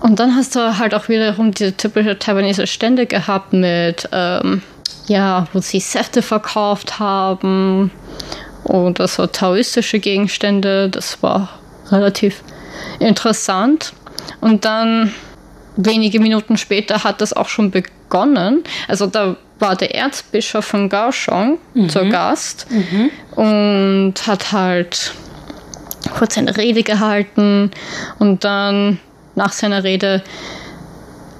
Und 0.00 0.18
dann 0.18 0.34
hast 0.34 0.56
du 0.56 0.78
halt 0.78 0.94
auch 0.94 1.08
wiederum 1.08 1.52
diese 1.52 1.76
typische 1.76 2.18
taiwanesische 2.18 2.66
Stände 2.66 3.06
gehabt 3.06 3.52
mit 3.52 4.08
ähm, 4.12 4.62
ja, 5.10 5.48
wo 5.52 5.58
sie 5.58 5.80
Säfte 5.80 6.22
verkauft 6.22 7.00
haben 7.00 7.90
oder 8.62 9.08
so 9.08 9.26
taoistische 9.26 9.98
Gegenstände. 9.98 10.88
Das 10.88 11.20
war 11.20 11.48
relativ 11.90 12.44
interessant. 13.00 13.92
Und 14.40 14.64
dann 14.64 15.12
wenige 15.76 16.20
Minuten 16.20 16.56
später 16.56 17.02
hat 17.02 17.20
das 17.20 17.32
auch 17.32 17.48
schon 17.48 17.72
begonnen. 17.72 18.62
Also 18.86 19.06
da 19.06 19.36
war 19.58 19.74
der 19.74 19.96
Erzbischof 19.96 20.64
von 20.64 20.88
Kaohsiung 20.88 21.58
mhm. 21.74 21.88
zur 21.88 22.04
Gast 22.04 22.68
mhm. 22.70 23.10
und 23.34 24.14
hat 24.28 24.52
halt 24.52 25.12
kurz 26.16 26.38
eine 26.38 26.56
Rede 26.56 26.84
gehalten 26.84 27.72
und 28.20 28.44
dann 28.44 29.00
nach 29.34 29.52
seiner 29.52 29.82
Rede 29.82 30.22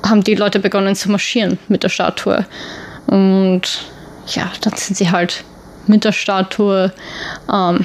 haben 0.05 0.25
die 0.25 0.35
Leute 0.35 0.59
begonnen 0.59 0.97
zu 0.97 1.09
marschieren 1.09 1.59
mit 1.69 1.85
der 1.85 1.89
Statue. 1.89 2.45
Und 3.11 3.63
ja, 4.29 4.51
dann 4.61 4.75
sind 4.77 4.97
sie 4.97 5.11
halt 5.11 5.43
mit 5.89 6.05
der 6.05 6.13
Statue 6.13 6.93
ähm, 7.53 7.85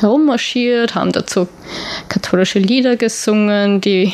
herummarschiert, 0.00 0.94
haben 0.94 1.12
dazu 1.12 1.48
katholische 2.08 2.58
Lieder 2.58 2.96
gesungen, 2.96 3.80
die 3.80 4.12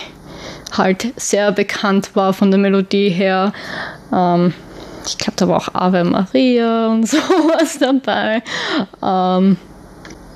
halt 0.76 1.12
sehr 1.16 1.50
bekannt 1.50 2.14
war 2.14 2.32
von 2.32 2.52
der 2.52 2.60
Melodie 2.60 3.10
her. 3.10 3.52
Ähm, 4.12 4.54
ich 5.04 5.18
glaube, 5.18 5.34
da 5.36 5.48
war 5.48 5.56
auch 5.56 5.74
Ave 5.74 6.04
Maria 6.04 6.86
und 6.86 7.04
sowas 7.08 7.78
dabei. 7.80 8.42
Ähm, 9.02 9.56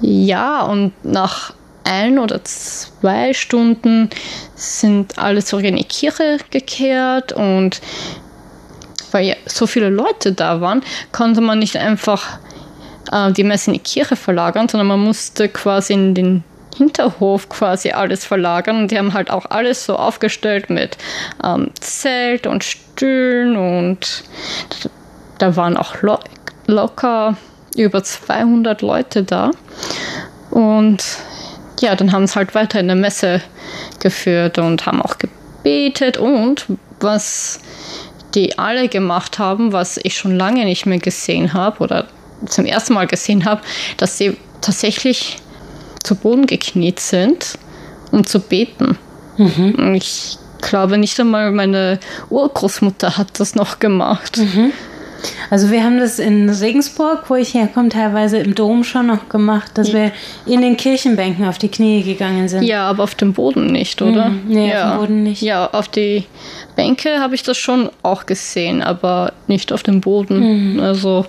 ja, 0.01 0.63
und 0.63 0.93
nach 1.05 1.55
ein 1.85 2.19
oder 2.19 2.43
zwei 2.43 3.33
Stunden 3.33 4.11
sind 4.57 5.17
alle 5.19 5.45
zurück 5.45 5.65
in 5.65 5.77
die 5.77 5.85
Kirche 5.85 6.39
gekehrt 6.51 7.33
und 7.33 7.81
weil 9.17 9.35
so 9.47 9.67
viele 9.67 9.89
Leute 9.89 10.33
da 10.33 10.61
waren, 10.61 10.83
konnte 11.11 11.41
man 11.41 11.59
nicht 11.59 11.77
einfach 11.79 12.39
äh, 13.11 13.33
die 13.33 13.45
Messe 13.45 13.71
in 13.71 13.75
die 13.75 13.81
Kirche 13.81 14.15
verlagern, 14.15 14.69
sondern 14.69 14.89
man 14.89 15.01
musste 15.01 15.49
quasi 15.49 15.95
in 15.95 16.15
den 16.15 16.45
Hinterhof 16.77 17.49
quasi 17.49 17.93
alles 17.93 18.27
verlagern. 18.27 18.77
Und 18.77 18.91
die 18.91 18.99
haben 18.99 19.15
halt 19.15 19.31
auch 19.31 19.47
alles 19.49 19.87
so 19.87 19.97
aufgestellt 19.97 20.69
mit 20.69 20.99
ähm, 21.43 21.71
Zelt 21.81 22.47
und 22.47 22.63
Stühlen 22.63 23.57
und 23.57 24.25
da 25.39 25.57
waren 25.57 25.79
auch 25.79 26.03
lo 26.03 26.19
locker 26.67 27.37
über 27.75 28.03
200 28.03 28.83
Leute 28.83 29.23
da. 29.23 29.51
Und 30.51 31.03
ja, 31.81 31.95
dann 31.95 32.13
haben 32.13 32.27
sie 32.27 32.35
halt 32.35 32.55
weiter 32.55 32.81
in 32.81 32.89
der 32.89 32.97
Messe 32.97 33.41
geführt 33.99 34.59
und 34.59 34.85
haben 34.85 35.01
auch 35.01 35.17
gebetet. 35.17 36.19
Und 36.19 36.67
was 37.01 37.61
die 38.37 38.59
alle 38.59 38.89
gemacht 38.89 39.39
haben, 39.41 39.73
was 39.73 39.99
ich 40.03 40.17
schon 40.17 40.37
lange 40.37 40.65
nicht 40.65 40.87
mehr 40.87 40.99
gesehen 40.99 41.55
habe 41.55 41.83
oder 41.83 42.07
zum 42.47 42.67
ersten 42.67 42.93
Mal 42.93 43.07
gesehen 43.07 43.47
habe, 43.47 43.63
dass 43.97 44.19
sie 44.19 44.37
tatsächlich 44.61 45.39
zu 46.05 46.15
Boden 46.15 46.47
gekniet 46.47 47.01
sind, 47.01 47.59
um 48.13 48.25
zu 48.25 48.39
beten. 48.39 48.99
Mhm. 49.39 49.95
Ich 49.95 50.39
glaube 50.61 50.99
nicht 50.99 51.19
einmal 51.19 51.51
meine 51.51 51.99
Urgroßmutter 52.31 53.17
hat 53.17 53.41
das 53.41 53.55
noch 53.55 53.79
gemacht. 53.79 54.37
Mhm. 54.37 54.73
Also 55.51 55.71
wir 55.71 55.83
haben 55.85 55.99
das 55.99 56.19
in 56.19 56.49
Regensburg, 56.51 57.25
wo 57.29 57.35
ich 57.35 57.55
herkomme, 57.55 57.89
teilweise 57.89 58.39
im 58.39 58.55
Dom 58.55 58.85
schon 58.85 59.07
noch 59.07 59.29
gemacht, 59.29 59.73
dass 59.75 59.93
wir 59.93 60.13
in 60.45 60.61
den 60.61 60.77
Kirchenbänken 60.77 61.45
auf 61.47 61.59
die 61.59 61.69
Knie 61.69 62.03
gegangen 62.03 62.49
sind. 62.49 62.65
Ja, 62.65 62.89
aber 62.89 63.05
auf 63.05 63.15
dem 63.15 63.33
Boden 63.33 63.67
nicht, 63.67 64.03
oder? 64.03 64.31
Mhm. 64.31 64.43
Nee, 64.49 64.71
ja. 64.71 64.85
auf 64.85 64.93
dem 64.93 65.01
Boden 65.01 65.23
nicht. 65.23 65.43
Ja, 65.43 65.67
auf 65.67 65.89
die 65.89 66.27
Bänke 66.75 67.21
habe 67.21 67.35
ich 67.35 67.43
das 67.43 67.57
schon 67.57 67.91
auch 68.03 68.27
gesehen, 68.27 68.83
aber 68.83 69.33
nicht 69.47 69.73
auf 69.73 69.83
dem 69.83 70.01
Boden. 70.01 70.75
Mhm. 70.75 70.81
Also 70.81 71.27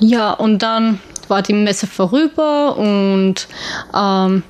ja, 0.00 0.32
und 0.32 0.62
dann 0.62 1.00
war 1.28 1.42
die 1.42 1.52
Messe 1.52 1.86
vorüber 1.86 2.76
und 2.76 3.46
ähm, 3.94 4.42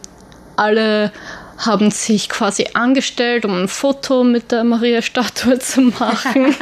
alle 0.56 1.12
haben 1.58 1.90
sich 1.90 2.28
quasi 2.28 2.68
angestellt, 2.74 3.44
um 3.44 3.62
ein 3.62 3.68
Foto 3.68 4.24
mit 4.24 4.52
der 4.52 4.64
Maria-Statue 4.64 5.58
zu 5.58 5.82
machen. 5.82 6.54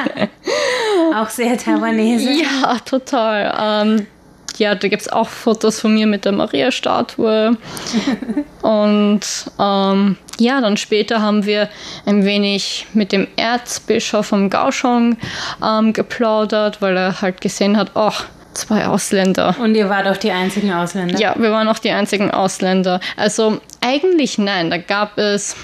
auch 1.15 1.29
sehr 1.29 1.57
Taiwanese. 1.57 2.31
Ja, 2.31 2.79
total. 2.85 3.55
Ähm, 3.59 4.07
ja, 4.59 4.75
da 4.75 4.89
gibt 4.89 5.03
es 5.03 5.09
auch 5.09 5.29
Fotos 5.29 5.81
von 5.81 5.95
mir 5.95 6.07
mit 6.07 6.25
der 6.25 6.33
Maria-Statue. 6.33 7.57
und 8.63 9.21
ähm, 9.59 10.17
ja, 10.39 10.61
dann 10.61 10.77
später 10.77 11.21
haben 11.23 11.47
wir 11.47 11.69
ein 12.07 12.25
wenig 12.25 12.87
mit 12.93 13.13
dem 13.13 13.27
Erzbischof 13.37 14.27
vom 14.27 14.51
Kaohsiung 14.51 15.17
ähm, 15.65 15.93
geplaudert, 15.93 16.83
weil 16.83 16.97
er 16.97 17.21
halt 17.21 17.41
gesehen 17.41 17.77
hat, 17.77 17.93
ach, 17.95 18.27
zwei 18.55 18.87
Ausländer. 18.87 19.57
Und 19.61 19.75
ihr 19.75 19.89
wart 19.89 20.07
auch 20.07 20.17
die 20.17 20.31
einzigen 20.31 20.73
Ausländer? 20.73 21.19
Ja, 21.19 21.35
wir 21.39 21.51
waren 21.51 21.69
auch 21.69 21.79
die 21.79 21.91
einzigen 21.91 22.31
Ausländer. 22.31 23.01
Also 23.17 23.61
eigentlich 23.81 24.39
nein, 24.39 24.71
da 24.71 24.79
gab 24.79 25.19
es 25.19 25.57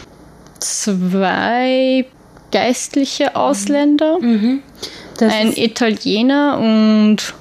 zwei 0.60 2.06
geistliche 2.50 3.36
Ausländer, 3.36 4.18
mhm. 4.20 4.62
ein 5.20 5.52
Italiener 5.54 6.58
und 6.58 7.34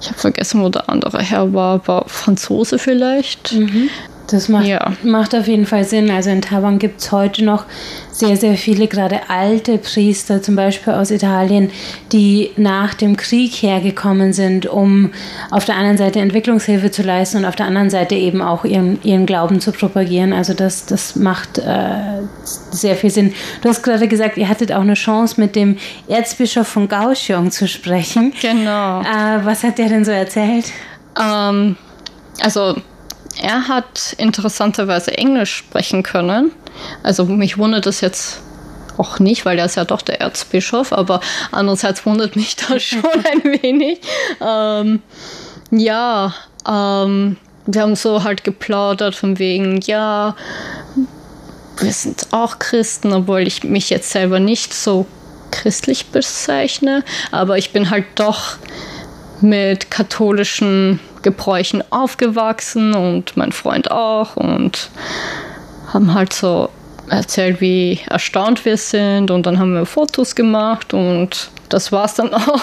ich 0.00 0.08
habe 0.08 0.18
vergessen, 0.18 0.62
wo 0.62 0.68
der 0.68 0.88
andere 0.88 1.22
Herr 1.22 1.52
war, 1.52 1.86
war 1.86 2.08
Franzose 2.08 2.78
vielleicht. 2.78 3.52
Mhm. 3.52 3.90
Das 4.30 4.48
macht, 4.48 4.66
ja. 4.66 4.92
macht 5.02 5.34
auf 5.34 5.48
jeden 5.48 5.66
Fall 5.66 5.84
Sinn. 5.84 6.10
Also 6.10 6.30
in 6.30 6.40
Taiwan 6.40 6.78
gibt 6.78 7.00
es 7.00 7.10
heute 7.10 7.44
noch 7.44 7.64
sehr, 8.12 8.36
sehr 8.36 8.56
viele, 8.56 8.86
gerade 8.86 9.20
alte 9.28 9.78
Priester, 9.78 10.40
zum 10.42 10.54
Beispiel 10.56 10.92
aus 10.92 11.10
Italien, 11.10 11.70
die 12.12 12.50
nach 12.56 12.94
dem 12.94 13.16
Krieg 13.16 13.52
hergekommen 13.54 14.32
sind, 14.32 14.66
um 14.66 15.10
auf 15.50 15.64
der 15.64 15.76
einen 15.76 15.96
Seite 15.96 16.20
Entwicklungshilfe 16.20 16.90
zu 16.90 17.02
leisten 17.02 17.38
und 17.38 17.44
auf 17.44 17.56
der 17.56 17.66
anderen 17.66 17.90
Seite 17.90 18.14
eben 18.14 18.40
auch 18.42 18.64
ihren, 18.64 19.02
ihren 19.02 19.26
Glauben 19.26 19.60
zu 19.60 19.72
propagieren. 19.72 20.32
Also 20.32 20.54
das, 20.54 20.86
das 20.86 21.16
macht 21.16 21.58
äh, 21.58 22.22
sehr 22.44 22.94
viel 22.94 23.10
Sinn. 23.10 23.32
Du 23.62 23.68
hast 23.68 23.82
gerade 23.82 24.06
gesagt, 24.06 24.36
ihr 24.36 24.48
hattet 24.48 24.70
auch 24.72 24.82
eine 24.82 24.94
Chance, 24.94 25.40
mit 25.40 25.56
dem 25.56 25.76
Erzbischof 26.08 26.68
von 26.68 26.88
Kaohsiung 26.88 27.50
zu 27.50 27.66
sprechen. 27.66 28.32
Genau. 28.40 29.00
Äh, 29.00 29.44
was 29.44 29.64
hat 29.64 29.78
der 29.78 29.88
denn 29.88 30.04
so 30.04 30.12
erzählt? 30.12 30.72
Ähm, 31.20 31.76
also 32.42 32.76
er 33.40 33.68
hat 33.68 34.14
interessanterweise 34.18 35.16
Englisch 35.16 35.54
sprechen 35.54 36.02
können. 36.02 36.52
Also 37.02 37.24
mich 37.24 37.58
wundert 37.58 37.86
das 37.86 38.00
jetzt 38.00 38.40
auch 38.96 39.18
nicht, 39.18 39.44
weil 39.44 39.58
er 39.58 39.64
ist 39.64 39.76
ja 39.76 39.84
doch 39.84 40.02
der 40.02 40.20
Erzbischof, 40.20 40.92
aber 40.92 41.20
andererseits 41.52 42.04
wundert 42.04 42.36
mich 42.36 42.56
das 42.56 42.82
schon 42.82 43.04
ein 43.04 43.62
wenig. 43.62 44.00
Ähm, 44.40 45.02
ja, 45.70 46.34
ähm, 46.68 47.36
wir 47.66 47.82
haben 47.82 47.96
so 47.96 48.24
halt 48.24 48.44
geplaudert 48.44 49.14
von 49.14 49.38
wegen, 49.38 49.80
ja, 49.82 50.36
wir 51.78 51.92
sind 51.92 52.26
auch 52.30 52.58
Christen, 52.58 53.12
obwohl 53.12 53.46
ich 53.46 53.64
mich 53.64 53.90
jetzt 53.90 54.10
selber 54.10 54.40
nicht 54.40 54.74
so 54.74 55.06
christlich 55.50 56.06
bezeichne, 56.06 57.04
aber 57.30 57.58
ich 57.58 57.72
bin 57.72 57.90
halt 57.90 58.04
doch 58.16 58.56
mit 59.40 59.90
katholischen 59.90 61.00
Gebräuchen 61.22 61.82
aufgewachsen 61.90 62.94
und 62.94 63.36
mein 63.36 63.52
Freund 63.52 63.90
auch 63.90 64.36
und 64.36 64.90
haben 65.92 66.14
halt 66.14 66.32
so 66.32 66.68
erzählt, 67.08 67.60
wie 67.60 68.00
erstaunt 68.08 68.64
wir 68.64 68.76
sind 68.76 69.30
und 69.30 69.46
dann 69.46 69.58
haben 69.58 69.74
wir 69.74 69.86
Fotos 69.86 70.34
gemacht 70.34 70.94
und 70.94 71.50
das 71.68 71.92
war's 71.92 72.14
dann 72.14 72.32
auch. 72.32 72.62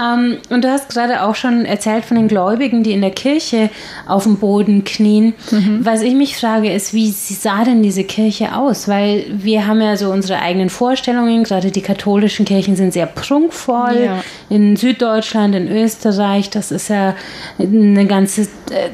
Ähm, 0.00 0.38
und 0.50 0.64
du 0.64 0.70
hast 0.70 0.88
gerade 0.88 1.22
auch 1.22 1.34
schon 1.34 1.64
erzählt 1.64 2.04
von 2.04 2.16
den 2.16 2.28
Gläubigen, 2.28 2.82
die 2.82 2.92
in 2.92 3.00
der 3.00 3.10
Kirche 3.10 3.70
auf 4.06 4.24
dem 4.24 4.36
Boden 4.36 4.84
knien. 4.84 5.34
Mhm. 5.50 5.80
Was 5.82 6.02
ich 6.02 6.14
mich 6.14 6.36
frage, 6.36 6.72
ist, 6.72 6.94
wie 6.94 7.10
sah 7.10 7.64
denn 7.64 7.82
diese 7.82 8.04
Kirche 8.04 8.54
aus? 8.54 8.88
Weil 8.88 9.24
wir 9.30 9.66
haben 9.66 9.80
ja 9.80 9.96
so 9.96 10.10
unsere 10.10 10.40
eigenen 10.40 10.70
Vorstellungen. 10.70 11.44
Gerade 11.44 11.70
die 11.70 11.82
katholischen 11.82 12.44
Kirchen 12.44 12.76
sind 12.76 12.92
sehr 12.92 13.06
prunkvoll. 13.06 14.04
Ja. 14.04 14.22
In 14.48 14.76
Süddeutschland, 14.76 15.54
in 15.54 15.68
Österreich, 15.68 16.50
das 16.50 16.70
ist 16.70 16.88
ja 16.88 17.14
eine 17.58 18.06
ganze 18.06 18.42
äh, 18.42 18.90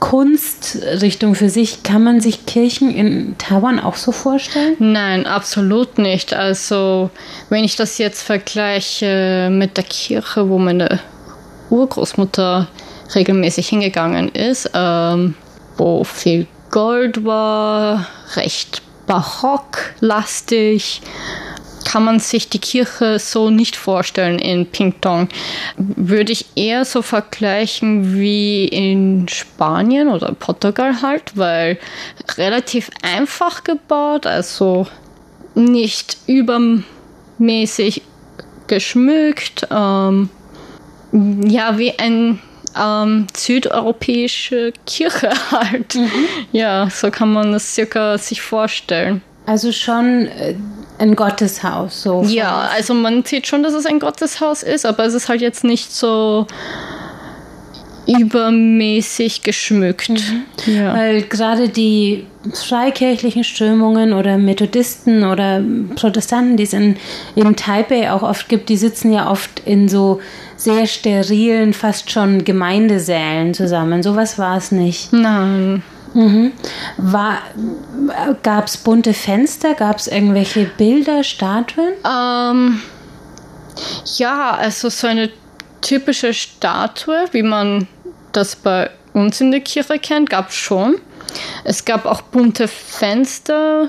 Kunstrichtung 0.00 1.34
für 1.34 1.48
sich. 1.50 1.82
Kann 1.82 2.02
man 2.02 2.20
sich 2.20 2.46
Kirchen 2.46 2.90
in 2.90 3.36
Taiwan 3.38 3.78
auch 3.78 3.96
so 3.96 4.10
vorstellen? 4.12 4.74
Nein, 4.78 5.26
absolut 5.26 5.98
nicht. 5.98 6.34
Also, 6.34 7.10
wenn 7.50 7.64
ich 7.64 7.76
das 7.76 7.98
jetzt 7.98 8.22
vergleiche 8.22 9.48
mit 9.52 9.76
der 9.76 9.84
Kirche, 9.84 10.48
wo 10.48 10.58
meine 10.58 11.00
Urgroßmutter 11.68 12.66
regelmäßig 13.14 13.68
hingegangen 13.68 14.30
ist, 14.30 14.70
ähm, 14.74 15.34
wo 15.76 16.02
viel 16.04 16.46
Gold 16.70 17.24
war, 17.24 18.06
recht 18.34 18.82
barocklastig, 19.06 21.02
kann 21.90 22.04
man 22.04 22.20
sich 22.20 22.48
die 22.48 22.60
Kirche 22.60 23.18
so 23.18 23.50
nicht 23.50 23.74
vorstellen 23.74 24.38
in 24.38 24.66
Pingtong. 24.66 25.28
Würde 25.76 26.30
ich 26.30 26.46
eher 26.54 26.84
so 26.84 27.02
vergleichen 27.02 28.14
wie 28.16 28.66
in 28.66 29.26
Spanien 29.28 30.06
oder 30.06 30.32
Portugal 30.32 31.02
halt, 31.02 31.36
weil 31.36 31.78
relativ 32.36 32.90
einfach 33.02 33.64
gebaut, 33.64 34.24
also 34.24 34.86
nicht 35.56 36.16
übermäßig 36.28 38.02
geschmückt. 38.68 39.66
Ähm, 39.72 40.28
ja, 41.12 41.76
wie 41.76 41.98
ein 41.98 42.38
ähm, 42.80 43.26
südeuropäische 43.36 44.72
Kirche 44.86 45.30
halt. 45.50 45.96
Mhm. 45.96 46.10
Ja, 46.52 46.88
so 46.88 47.10
kann 47.10 47.32
man 47.32 47.52
es 47.52 47.74
circa 47.74 48.16
sich 48.16 48.40
vorstellen. 48.40 49.22
Also 49.46 49.72
schon 49.72 50.26
äh, 50.26 50.54
ein 51.00 51.16
Gotteshaus. 51.16 52.02
So 52.02 52.22
ja, 52.22 52.68
also 52.72 52.94
man 52.94 53.24
sieht 53.24 53.46
schon, 53.46 53.62
dass 53.62 53.72
es 53.72 53.86
ein 53.86 53.98
Gotteshaus 53.98 54.62
ist, 54.62 54.86
aber 54.86 55.04
es 55.04 55.14
ist 55.14 55.28
halt 55.28 55.40
jetzt 55.40 55.64
nicht 55.64 55.92
so 55.92 56.46
übermäßig 58.06 59.42
geschmückt. 59.42 60.10
Mhm. 60.10 60.74
Ja. 60.74 60.94
Weil 60.94 61.22
gerade 61.22 61.68
die 61.68 62.26
freikirchlichen 62.52 63.44
Strömungen 63.44 64.12
oder 64.12 64.38
Methodisten 64.38 65.24
oder 65.24 65.62
Protestanten, 65.94 66.56
die 66.56 66.64
es 66.64 66.72
in, 66.72 66.96
in 67.36 67.56
Taipei 67.56 68.10
auch 68.10 68.22
oft 68.22 68.48
gibt, 68.48 68.68
die 68.68 68.76
sitzen 68.76 69.12
ja 69.12 69.30
oft 69.30 69.60
in 69.64 69.88
so 69.88 70.20
sehr 70.56 70.86
sterilen, 70.86 71.72
fast 71.72 72.10
schon 72.10 72.44
Gemeindesälen 72.44 73.54
zusammen. 73.54 74.02
Sowas 74.02 74.38
war 74.38 74.56
es 74.56 74.72
nicht. 74.72 75.12
Nein. 75.12 75.82
Mhm. 76.14 76.52
Gab 78.42 78.66
es 78.66 78.76
bunte 78.76 79.14
Fenster? 79.14 79.74
Gab 79.74 79.98
es 79.98 80.08
irgendwelche 80.08 80.64
Bilder, 80.76 81.22
Statuen? 81.22 81.92
Ähm, 82.04 82.82
ja, 84.16 84.52
also 84.52 84.88
so 84.88 85.06
eine 85.06 85.30
typische 85.80 86.34
Statue, 86.34 87.24
wie 87.32 87.42
man 87.42 87.86
das 88.32 88.56
bei 88.56 88.90
uns 89.12 89.40
in 89.40 89.50
der 89.50 89.60
Kirche 89.60 89.98
kennt, 89.98 90.30
gab 90.30 90.50
es 90.50 90.54
schon. 90.54 90.96
Es 91.64 91.84
gab 91.84 92.06
auch 92.06 92.22
bunte 92.22 92.68
Fenster 92.68 93.88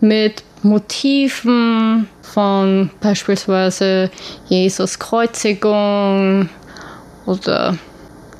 mit 0.00 0.42
Motiven 0.62 2.08
von 2.22 2.90
beispielsweise 3.00 4.10
Jesus 4.48 4.98
Kreuzigung 4.98 6.48
oder 7.26 7.76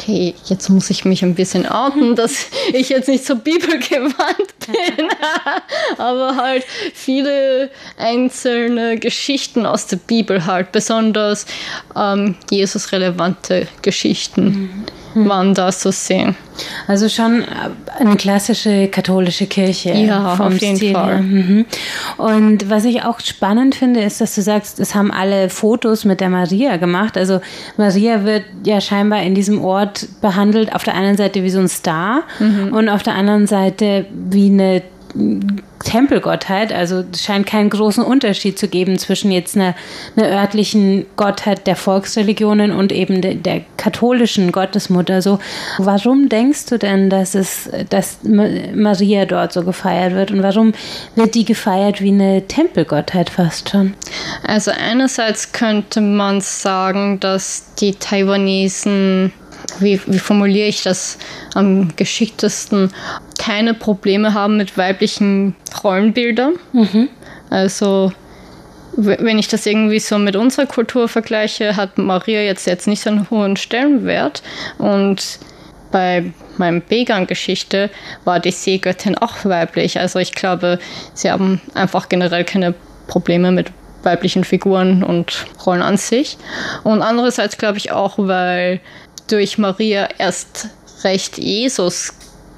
okay, 0.02 0.34
jetzt 0.46 0.68
muss 0.68 0.90
ich 0.90 1.04
mich 1.04 1.22
ein 1.22 1.34
bisschen 1.34 1.66
outen, 1.66 2.16
dass 2.16 2.46
ich 2.72 2.88
jetzt 2.88 3.08
nicht 3.08 3.24
so 3.24 3.36
bibelgewandt 3.36 4.54
bin, 4.66 5.08
aber 5.98 6.36
halt 6.36 6.64
viele 6.94 7.70
einzelne 7.96 8.98
Geschichten 8.98 9.66
aus 9.66 9.86
der 9.86 9.96
Bibel 9.96 10.46
halt, 10.46 10.72
besonders 10.72 11.46
ähm, 11.96 12.36
Jesus-relevante 12.50 13.68
Geschichten. 13.82 14.44
Mhm 14.44 15.01
waren 15.14 15.54
da 15.54 15.70
zu 15.70 15.92
sehen. 15.92 16.36
Also 16.86 17.08
schon 17.08 17.44
eine 17.98 18.16
klassische 18.16 18.88
katholische 18.88 19.46
Kirche. 19.46 19.92
Ja, 19.92 20.34
auf 20.34 20.60
jeden 20.60 20.76
Stil 20.76 20.92
Fall. 20.92 21.22
Mhm. 21.22 21.64
Und 22.18 22.68
was 22.68 22.84
ich 22.84 23.04
auch 23.04 23.20
spannend 23.20 23.74
finde, 23.74 24.00
ist, 24.00 24.20
dass 24.20 24.34
du 24.34 24.42
sagst, 24.42 24.78
es 24.78 24.94
haben 24.94 25.10
alle 25.10 25.48
Fotos 25.48 26.04
mit 26.04 26.20
der 26.20 26.28
Maria 26.28 26.76
gemacht. 26.76 27.16
Also 27.16 27.40
Maria 27.76 28.24
wird 28.24 28.44
ja 28.64 28.80
scheinbar 28.80 29.22
in 29.22 29.34
diesem 29.34 29.64
Ort 29.64 30.08
behandelt, 30.20 30.74
auf 30.74 30.84
der 30.84 30.94
einen 30.94 31.16
Seite 31.16 31.42
wie 31.42 31.50
so 31.50 31.60
ein 31.60 31.68
Star 31.68 32.22
mhm. 32.38 32.72
und 32.72 32.88
auf 32.88 33.02
der 33.02 33.14
anderen 33.14 33.46
Seite 33.46 34.06
wie 34.12 34.50
eine 34.50 34.82
Tempelgottheit. 35.84 36.72
Also 36.72 37.04
es 37.12 37.22
scheint 37.22 37.46
keinen 37.46 37.70
großen 37.70 38.04
Unterschied 38.04 38.58
zu 38.58 38.68
geben 38.68 38.98
zwischen 38.98 39.30
jetzt 39.30 39.56
einer, 39.56 39.74
einer 40.16 40.28
örtlichen 40.28 41.06
Gottheit 41.16 41.66
der 41.66 41.76
Volksreligionen 41.76 42.72
und 42.72 42.92
eben 42.92 43.20
de, 43.20 43.34
der 43.34 43.62
katholischen 43.76 44.52
Gottesmutter. 44.52 45.22
So, 45.22 45.38
warum 45.78 46.28
denkst 46.28 46.66
du 46.66 46.78
denn, 46.78 47.10
dass 47.10 47.34
es, 47.34 47.68
dass 47.90 48.18
Maria 48.22 49.24
dort 49.26 49.52
so 49.52 49.64
gefeiert 49.64 50.14
wird 50.14 50.30
und 50.30 50.42
warum 50.42 50.72
wird 51.14 51.34
die 51.34 51.44
gefeiert 51.44 52.00
wie 52.00 52.12
eine 52.12 52.46
Tempelgottheit 52.46 53.30
fast 53.30 53.70
schon? 53.70 53.94
Also 54.46 54.70
einerseits 54.70 55.52
könnte 55.52 56.00
man 56.00 56.40
sagen, 56.40 57.20
dass 57.20 57.74
die 57.80 57.94
Taiwanesen 57.94 59.32
wie, 59.80 60.00
wie 60.06 60.18
formuliere 60.18 60.68
ich 60.68 60.82
das 60.82 61.18
am 61.54 61.94
geschicktesten, 61.96 62.92
keine 63.38 63.74
Probleme 63.74 64.34
haben 64.34 64.56
mit 64.56 64.76
weiblichen 64.78 65.54
Rollenbildern. 65.82 66.54
Mhm. 66.72 67.08
Also 67.50 68.12
wenn 68.96 69.38
ich 69.38 69.48
das 69.48 69.66
irgendwie 69.66 70.00
so 70.00 70.18
mit 70.18 70.36
unserer 70.36 70.66
Kultur 70.66 71.08
vergleiche, 71.08 71.76
hat 71.76 71.98
Maria 71.98 72.42
jetzt, 72.42 72.66
jetzt 72.66 72.86
nicht 72.86 73.02
so 73.02 73.10
einen 73.10 73.30
hohen 73.30 73.56
Stellenwert. 73.56 74.42
Und 74.78 75.38
bei 75.90 76.32
meinem 76.58 76.82
Began-Geschichte 76.82 77.90
war 78.24 78.40
die 78.40 78.50
Seegöttin 78.50 79.16
auch 79.16 79.44
weiblich. 79.44 79.98
Also 79.98 80.18
ich 80.18 80.32
glaube, 80.32 80.78
sie 81.14 81.30
haben 81.30 81.60
einfach 81.74 82.08
generell 82.08 82.44
keine 82.44 82.74
Probleme 83.06 83.50
mit 83.50 83.72
weiblichen 84.02 84.44
Figuren 84.44 85.02
und 85.04 85.46
Rollen 85.64 85.82
an 85.82 85.96
sich. 85.96 86.36
Und 86.82 87.02
andererseits 87.02 87.56
glaube 87.56 87.78
ich 87.78 87.92
auch, 87.92 88.14
weil 88.18 88.80
durch 89.28 89.58
Maria 89.58 90.08
erst 90.18 90.68
recht 91.04 91.38
Jesus 91.38 92.12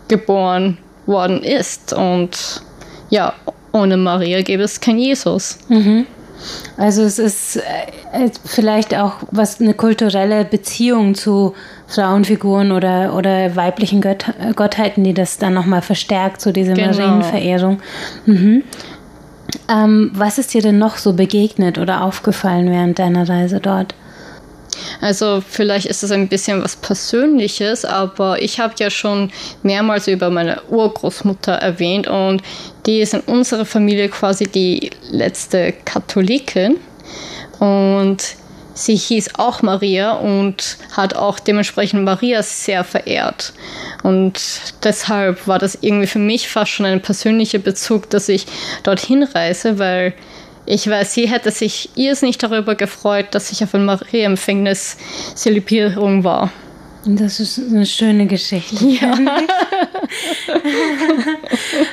geboren 0.09 0.79
worden 1.07 1.43
ist. 1.43 1.93
Und 1.93 2.63
ja, 3.11 3.35
ohne 3.73 3.97
Maria 3.97 4.43
gäbe 4.43 4.63
es 4.63 4.81
kein 4.81 4.99
Jesus. 4.99 5.59
Mhm. 5.69 6.07
Also 6.77 7.03
es 7.03 7.19
ist 7.19 7.57
äh, 7.57 8.31
vielleicht 8.45 8.95
auch 8.95 9.15
was 9.31 9.61
eine 9.61 9.75
kulturelle 9.75 10.45
Beziehung 10.45 11.15
zu 11.15 11.55
Frauenfiguren 11.87 12.73
oder, 12.73 13.15
oder 13.15 13.57
weiblichen 13.57 14.01
Gött 14.01 14.27
Gottheiten, 14.57 15.05
die 15.05 15.15
das 15.15 15.39
dann 15.39 15.55
nochmal 15.55 15.83
verstärkt, 15.83 16.41
so 16.41 16.53
diese 16.53 16.75
genau. 16.75 16.89
Marienverehrung. 16.89 17.81
Mhm. 18.27 18.65
Ähm, 19.69 20.11
was 20.15 20.39
ist 20.39 20.53
dir 20.55 20.63
denn 20.63 20.79
noch 20.79 20.97
so 20.97 21.13
begegnet 21.13 21.79
oder 21.79 22.03
aufgefallen 22.03 22.71
während 22.71 22.99
deiner 22.99 23.29
Reise 23.29 23.61
dort? 23.61 23.95
Also 25.01 25.43
vielleicht 25.47 25.87
ist 25.87 26.03
es 26.03 26.11
ein 26.11 26.29
bisschen 26.29 26.63
was 26.63 26.77
Persönliches, 26.77 27.85
aber 27.85 28.41
ich 28.43 28.61
habe 28.61 28.75
ja 28.79 28.91
schon 28.91 29.31
mehrmals 29.63 30.09
über 30.09 30.31
meine 30.31 30.63
Urgroßmutter 30.69 31.53
erwähnt 31.53 32.07
und 32.07 32.43
die 32.87 33.01
ist 33.01 33.15
in 33.15 33.21
unserer 33.21 33.65
Familie 33.65 34.09
quasi 34.09 34.45
die 34.45 34.91
letzte 35.11 35.73
Katholikin 35.85 36.77
und 37.59 38.19
sie 38.75 38.97
hieß 38.97 39.37
auch 39.37 39.63
Maria 39.63 40.13
und 40.13 40.77
hat 40.93 41.15
auch 41.15 41.39
dementsprechend 41.39 42.05
Maria 42.05 42.43
sehr 42.43 42.85
verehrt. 42.85 43.53
Und 44.03 44.41
deshalb 44.83 45.47
war 45.47 45.59
das 45.59 45.79
irgendwie 45.81 46.09
für 46.09 46.19
mich 46.19 46.49
fast 46.49 46.73
schon 46.73 46.87
ein 46.87 47.01
persönlicher 47.01 47.59
Bezug, 47.59 48.11
dass 48.11 48.29
ich 48.29 48.47
dorthin 48.83 49.23
reise, 49.23 49.79
weil 49.79 50.15
ich 50.67 50.89
weiß, 50.89 51.15
sie 51.15 51.29
hätte 51.29 51.51
sich 51.51 51.91
irrsinnig 51.95 52.39
darüber 52.39 52.75
gefreut, 52.75 53.27
dass 53.33 53.53
ich 53.53 53.63
auf 53.63 53.75
ein 53.75 53.85
Marienempfängnis 53.85 54.97
Zelibierung 55.35 56.25
war. 56.25 56.51
Das 57.07 57.39
ist 57.39 57.59
eine 57.59 57.85
schöne 57.85 58.27
Geschichte. 58.27 58.83
Ja. 58.87 59.11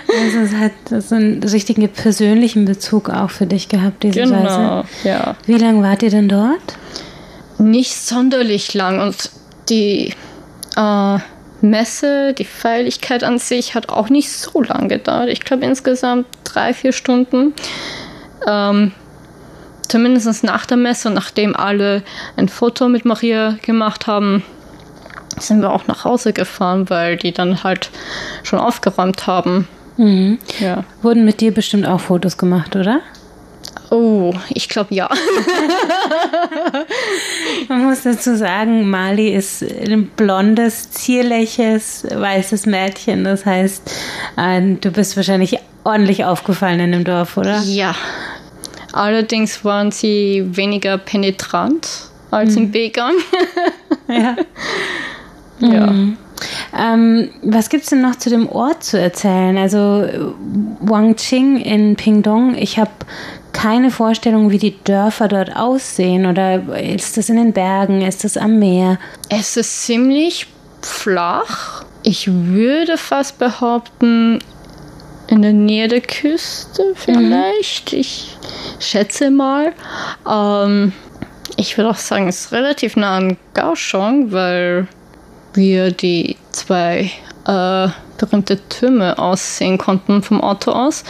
also 0.08 0.40
es 0.40 0.54
hat 0.54 1.04
so 1.04 1.16
einen 1.16 1.44
richtigen 1.44 1.90
persönlichen 1.90 2.64
Bezug 2.64 3.10
auch 3.10 3.30
für 3.30 3.46
dich 3.46 3.68
gehabt, 3.68 4.04
diese 4.04 4.22
genau, 4.22 4.44
Reise. 4.44 4.88
Ja. 5.04 5.36
Wie 5.46 5.58
lange 5.58 5.84
wart 5.84 6.02
ihr 6.04 6.12
denn 6.12 6.30
dort? 6.30 6.62
Nicht 7.58 7.94
sonderlich 7.94 8.74
lang 8.74 9.02
und 9.02 9.32
die 9.70 10.14
äh, 10.78 11.18
Messe, 11.62 12.34
die 12.34 12.46
Feierlichkeit 12.46 13.24
an 13.24 13.38
sich 13.38 13.76
hat 13.76 13.90
auch 13.90 14.10
nicht 14.10 14.32
so 14.32 14.62
lange 14.62 14.88
gedauert. 14.88 15.30
Ich 15.30 15.42
glaube 15.42 15.66
insgesamt 15.66 16.26
drei, 16.44 16.74
vier 16.74 16.94
Stunden. 16.94 17.54
Ähm, 18.48 18.92
zumindest 19.88 20.44
nach 20.44 20.66
der 20.66 20.78
Messe, 20.78 21.10
nachdem 21.10 21.56
alle 21.56 22.04
ein 22.38 22.50
Foto 22.50 22.90
mit 22.90 23.06
Maria 23.06 23.58
gemacht 23.62 24.08
haben, 24.08 24.44
sind 25.38 25.62
wir 25.62 25.72
auch 25.72 25.88
nach 25.88 26.06
Hause 26.06 26.34
gefahren, 26.34 26.90
weil 26.90 27.18
die 27.18 27.32
dann 27.32 27.64
halt 27.64 27.90
schon 28.44 28.60
aufgeräumt 28.60 29.28
haben. 29.28 29.68
Mhm. 29.98 30.40
Ja. 30.60 30.84
Wurden 31.02 31.26
mit 31.26 31.42
dir 31.42 31.54
bestimmt 31.54 31.88
auch 31.88 32.00
Fotos 32.00 32.38
gemacht, 32.38 32.76
oder? 32.76 33.02
Oh, 33.90 34.34
ich 34.50 34.70
glaube 34.70 34.94
ja. 34.96 35.10
Man 37.68 37.86
muss 37.86 38.04
dazu 38.04 38.38
sagen, 38.38 38.90
Mali 38.90 39.30
ist 39.30 39.64
ein 39.64 40.08
blondes, 40.16 40.92
zierliches, 40.92 42.08
weißes 42.10 42.68
Mädchen. 42.68 43.26
Das 43.26 43.46
heißt, 43.46 43.92
äh, 44.38 44.76
du 44.80 44.92
bist 44.92 45.18
wahrscheinlich 45.18 45.58
ordentlich 45.84 46.24
aufgefallen 46.24 46.80
in 46.80 46.94
dem 46.94 47.04
Dorf, 47.04 47.36
oder? 47.36 47.60
Ja. 47.64 47.94
Allerdings 48.94 49.64
waren 49.64 49.92
sie 49.92 50.44
weniger 50.52 50.98
penetrant 50.98 52.10
als 52.30 52.56
mhm. 52.56 52.64
im 52.64 52.72
B-Gang. 52.72 53.14
ja. 54.08 54.36
Ja. 55.60 55.88
Mhm. 55.88 56.18
Ähm, 56.76 57.30
was 57.44 57.70
gibt 57.70 57.84
es 57.84 57.90
denn 57.90 58.02
noch 58.02 58.16
zu 58.16 58.30
dem 58.30 58.50
Ort 58.50 58.84
zu 58.84 59.00
erzählen? 59.00 59.58
Also 59.58 60.08
Wangqing 60.80 61.58
in 61.58 61.96
Pingdong, 61.96 62.56
ich 62.56 62.80
habe 62.80 62.92
keine 63.54 63.92
Vorstellung, 63.92 64.50
wie 64.50 64.58
die 64.58 64.76
Dörfer 64.84 65.28
dort 65.28 65.56
aussehen. 65.56 66.26
Oder 66.26 66.80
ist 66.80 67.18
das 67.18 67.30
in 67.30 67.36
den 67.36 67.54
Bergen? 67.54 68.02
Ist 68.02 68.24
das 68.24 68.38
am 68.38 68.60
Meer? 68.60 68.98
Es 69.30 69.58
ist 69.58 69.84
ziemlich 69.84 70.48
flach. 70.82 71.86
Ich 72.04 72.28
würde 72.28 72.98
fast 72.98 73.38
behaupten, 73.38 74.40
in 75.32 75.42
der 75.42 75.54
Nähe 75.54 75.88
der 75.88 76.02
Küste 76.02 76.94
vielleicht. 76.96 77.94
Mhm. 77.94 78.00
Ich 78.00 78.38
schätze 78.80 79.32
mal. 79.32 79.74
Ähm, 80.30 80.94
ich 81.58 81.78
würde 81.78 81.90
auch 81.90 81.96
sagen, 81.96 82.28
es 82.28 82.46
ist 82.46 82.52
relativ 82.52 82.96
nah 82.96 83.18
an 83.18 83.38
Kaohsiung, 83.54 84.32
weil 84.32 84.88
wir 85.54 85.92
die 85.92 86.38
zwei 86.52 87.12
äh, 87.46 87.88
berühmte 88.18 88.60
Türme 88.70 89.18
aussehen 89.18 89.78
konnten 89.78 90.22
vom 90.22 90.42
Auto 90.42 90.72
aus. 90.72 91.04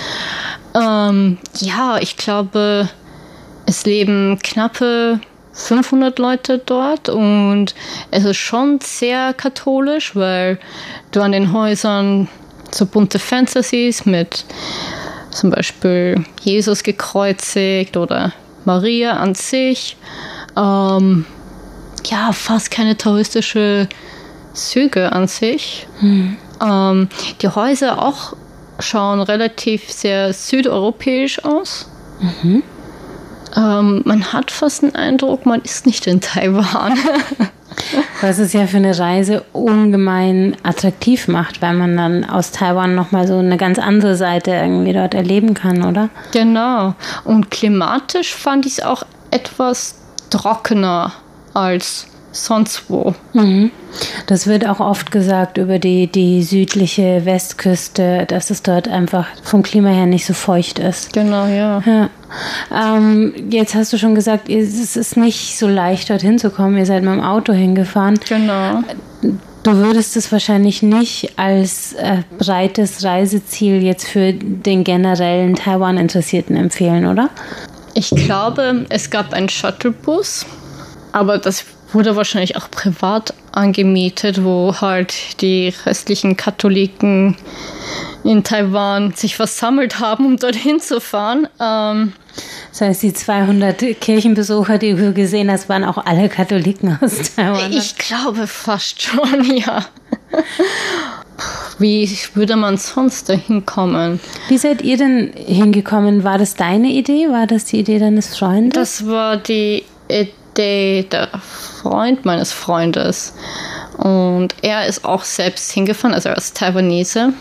Ähm, 0.74 1.38
ja, 1.60 1.98
ich 2.00 2.16
glaube, 2.18 2.90
es 3.66 3.86
leben 3.86 4.40
knappe 4.42 5.20
500 5.54 6.18
Leute 6.18 6.60
dort 6.60 7.10
und 7.10 7.76
es 8.10 8.24
ist 8.24 8.38
schon 8.38 8.80
sehr 8.82 9.34
katholisch, 9.34 10.16
weil 10.16 10.60
du 11.12 11.22
an 11.22 11.34
den 11.34 11.52
Häusern 11.52 12.30
so 12.74 12.86
bunte 12.86 13.20
Fenster 13.20 13.64
siehst 13.64 14.06
mit 14.06 14.46
zum 15.32 15.50
Beispiel 15.50 16.24
Jesus 16.42 16.84
gekreuzigt 16.84 17.98
oder 17.98 18.34
Maria 18.66 19.14
an 19.14 19.36
sich. 19.36 19.98
Ähm, 20.58 21.26
ja, 22.06 22.32
fast 22.34 22.72
keine 22.72 22.98
touristische 22.98 23.88
Züge 24.54 25.12
an 25.12 25.28
sich. 25.28 25.88
Mhm. 26.02 26.38
Ähm, 26.62 27.10
die 27.42 27.48
Häuser 27.48 28.02
auch 28.02 28.34
schauen 28.80 29.22
relativ 29.22 29.90
sehr 29.92 30.34
südeuropäisch 30.34 31.44
aus. 31.44 31.90
Mhm. 32.20 32.64
Ähm, 33.56 34.02
man 34.06 34.34
hat 34.34 34.52
fast 34.52 34.82
den 34.82 34.96
Eindruck, 34.96 35.46
man 35.46 35.62
ist 35.62 35.86
nicht 35.86 36.08
in 36.08 36.22
Taiwan. 36.22 36.98
Was 38.22 38.38
es 38.38 38.54
ja 38.54 38.68
für 38.68 38.78
eine 38.78 38.98
Reise 38.98 39.44
ungemein 39.54 40.56
attraktiv 40.64 41.28
macht, 41.28 41.62
weil 41.62 41.74
man 41.74 41.98
dann 41.98 42.26
aus 42.26 42.52
Taiwan 42.52 42.96
nochmal 42.96 43.28
so 43.28 43.38
eine 43.38 43.58
ganz 43.58 43.80
andere 43.80 44.16
Seite 44.16 44.52
irgendwie 44.52 44.94
dort 44.94 45.14
erleben 45.14 45.54
kann, 45.54 45.84
oder? 45.84 46.10
Genau. 46.32 46.94
Und 47.24 47.50
klimatisch 47.50 48.36
fand 48.36 48.66
ich 48.66 48.74
es 48.74 48.84
auch 48.84 49.04
etwas 49.32 49.96
trockener 50.30 51.14
als 51.54 52.08
sonst 52.32 52.90
wo. 52.90 53.14
Mhm. 53.34 53.72
Das 54.28 54.48
wird 54.48 54.68
auch 54.68 54.80
oft 54.80 55.12
gesagt 55.12 55.58
über 55.58 55.80
die, 55.80 56.08
die 56.08 56.44
südliche 56.44 57.26
Westküste, 57.26 58.26
dass 58.28 58.50
es 58.50 58.64
dort 58.64 58.88
einfach 58.88 59.28
vom 59.44 59.64
Klima 59.64 59.90
her 59.90 60.06
nicht 60.06 60.26
so 60.26 60.34
feucht 60.34 60.80
ist. 60.80 61.14
Genau, 61.14 61.46
ja. 61.46 61.82
ja. 61.86 62.10
Ähm, 62.74 63.34
jetzt 63.50 63.76
hast 63.76 63.92
du 63.92 63.98
schon 63.98 64.16
gesagt, 64.16 64.50
es 64.50 64.96
ist 64.96 65.18
nicht 65.18 65.58
so 65.58 65.68
leicht, 65.68 66.10
dorthin 66.10 66.40
zu 66.40 66.50
kommen. 66.50 66.78
Ihr 66.78 66.86
seid 66.86 67.04
mit 67.04 67.14
dem 67.14 67.22
Auto 67.22 67.54
hingefahren. 67.54 68.20
Genau. 68.28 68.82
Du 69.64 69.74
würdest 69.74 70.18
es 70.18 70.32
wahrscheinlich 70.32 70.82
nicht 70.82 71.38
als 71.38 71.94
äh, 71.94 72.24
breites 72.40 73.04
Reiseziel 73.04 73.84
jetzt 73.84 74.08
für 74.08 74.34
den 74.34 74.84
generellen 74.84 75.56
Taiwan-Interessierten 75.56 76.56
empfehlen, 76.56 77.06
oder? 77.06 77.30
Ich 77.94 78.10
glaube, 78.10 78.86
es 78.90 79.10
gab 79.10 79.34
einen 79.34 79.50
Shuttlebus, 79.50 80.46
aber 81.12 81.38
das 81.38 81.64
wurde 81.94 82.16
wahrscheinlich 82.16 82.56
auch 82.56 82.70
privat 82.70 83.34
angemietet, 83.52 84.44
wo 84.44 84.76
halt 84.80 85.42
die 85.42 85.74
restlichen 85.86 86.38
Katholiken 86.38 87.36
in 88.24 88.44
Taiwan 88.44 89.14
sich 89.14 89.36
versammelt 89.36 90.00
haben, 90.00 90.26
um 90.26 90.38
dorthin 90.38 90.80
zu 90.80 91.02
fahren. 91.02 91.48
Ähm, 91.60 92.14
das 92.70 92.82
heißt, 92.82 93.04
die 93.04 93.14
200 93.14 94.00
Kirchenbesucher, 94.00 94.78
die 94.78 94.94
du 94.94 95.14
gesehen 95.14 95.52
hast, 95.52 95.68
waren 95.70 95.84
auch 95.84 95.98
alle 96.06 96.30
Katholiken 96.30 96.98
aus 97.02 97.36
Taiwan. 97.36 97.74
Ich 97.74 97.98
glaube 97.98 98.48
fast 98.48 99.02
schon, 99.02 99.44
ja. 99.56 99.86
Wie 101.80 102.10
würde 102.36 102.56
man 102.56 102.78
sonst 102.78 103.28
dahin 103.28 103.66
kommen? 103.66 104.20
Wie 104.48 104.58
seid 104.58 104.84
ihr 104.84 104.98
denn 104.98 105.34
hingekommen? 105.34 106.24
War 106.24 106.38
das 106.38 106.56
deine 106.56 106.90
Idee? 106.90 107.30
War 107.30 107.48
das 107.48 107.66
die 107.66 107.80
Idee 107.80 107.98
deines 108.00 108.38
Freundes? 108.38 109.00
Das 109.00 109.08
war 109.08 109.38
die 109.38 109.84
Idee 110.08 110.34
der 111.12 111.30
Freund 111.82 112.26
meines 112.26 112.52
Freundes. 112.52 113.34
Und 113.98 114.56
er 114.62 114.88
ist 114.88 115.06
auch 115.06 115.24
selbst 115.24 115.72
hingefahren, 115.72 116.14
also 116.14 116.30
er 116.30 116.38
ist 116.38 116.58
Taiwanese. 116.58 117.34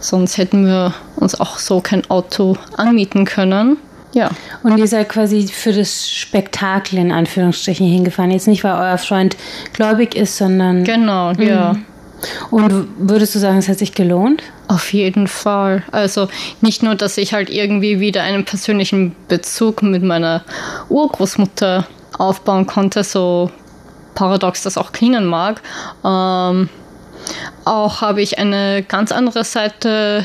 Sonst 0.00 0.38
hätten 0.38 0.66
wir 0.66 0.94
uns 1.16 1.38
auch 1.38 1.58
so 1.58 1.80
kein 1.80 2.08
Auto 2.10 2.56
anmieten 2.76 3.24
können. 3.24 3.76
Ja. 4.12 4.30
Und 4.62 4.78
ihr 4.78 4.88
seid 4.88 5.08
quasi 5.08 5.46
für 5.46 5.72
das 5.72 6.10
Spektakel 6.10 6.98
in 6.98 7.12
Anführungsstrichen 7.12 7.86
hingefahren. 7.86 8.30
Jetzt 8.30 8.48
nicht, 8.48 8.64
weil 8.64 8.72
euer 8.72 8.98
Freund 8.98 9.36
gläubig 9.72 10.16
ist, 10.16 10.36
sondern. 10.36 10.84
Genau, 10.84 11.32
ja. 11.32 11.74
Mhm. 11.74 11.84
Und 12.50 12.88
würdest 12.98 13.34
du 13.34 13.38
sagen, 13.38 13.58
es 13.58 13.68
hat 13.68 13.78
sich 13.78 13.94
gelohnt? 13.94 14.42
Auf 14.68 14.92
jeden 14.92 15.26
Fall. 15.26 15.82
Also 15.90 16.28
nicht 16.60 16.82
nur, 16.82 16.94
dass 16.94 17.16
ich 17.16 17.32
halt 17.32 17.50
irgendwie 17.50 18.00
wieder 18.00 18.22
einen 18.22 18.44
persönlichen 18.44 19.14
Bezug 19.28 19.82
mit 19.82 20.02
meiner 20.02 20.44
Urgroßmutter 20.88 21.86
aufbauen 22.18 22.66
konnte, 22.66 23.04
so 23.04 23.50
paradox 24.14 24.62
das 24.62 24.76
auch 24.76 24.92
klingen 24.92 25.26
mag. 25.26 25.62
Ähm, 26.04 26.68
auch 27.64 28.00
habe 28.00 28.22
ich 28.22 28.38
eine 28.38 28.82
ganz 28.82 29.12
andere 29.12 29.44
Seite 29.44 30.24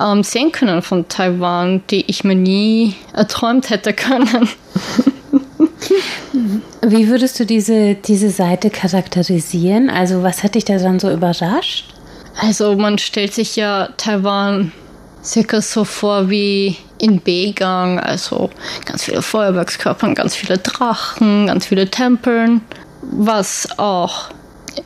ähm, 0.00 0.22
sehen 0.22 0.52
können 0.52 0.82
von 0.82 1.08
Taiwan, 1.08 1.82
die 1.90 2.04
ich 2.08 2.24
mir 2.24 2.34
nie 2.34 2.96
erträumt 3.12 3.70
hätte 3.70 3.92
können. 3.94 4.48
Wie 6.82 7.08
würdest 7.08 7.38
du 7.38 7.46
diese, 7.46 7.94
diese 7.94 8.30
Seite 8.30 8.70
charakterisieren? 8.70 9.90
Also 9.90 10.22
was 10.22 10.42
hat 10.42 10.54
dich 10.54 10.64
da 10.64 10.78
dann 10.78 10.98
so 10.98 11.10
überrascht? 11.10 11.94
Also 12.40 12.76
man 12.76 12.98
stellt 12.98 13.34
sich 13.34 13.56
ja 13.56 13.88
Taiwan 13.96 14.72
circa 15.22 15.60
so 15.60 15.84
vor 15.84 16.30
wie 16.30 16.76
in 17.02 17.20
Begang, 17.20 17.98
also 17.98 18.48
ganz 18.86 19.02
viele 19.02 19.22
Feuerwerkskörper, 19.22 20.14
ganz 20.14 20.36
viele 20.36 20.58
Drachen, 20.58 21.48
ganz 21.48 21.66
viele 21.66 21.90
Tempeln, 21.90 22.60
was 23.02 23.68
auch 23.76 24.30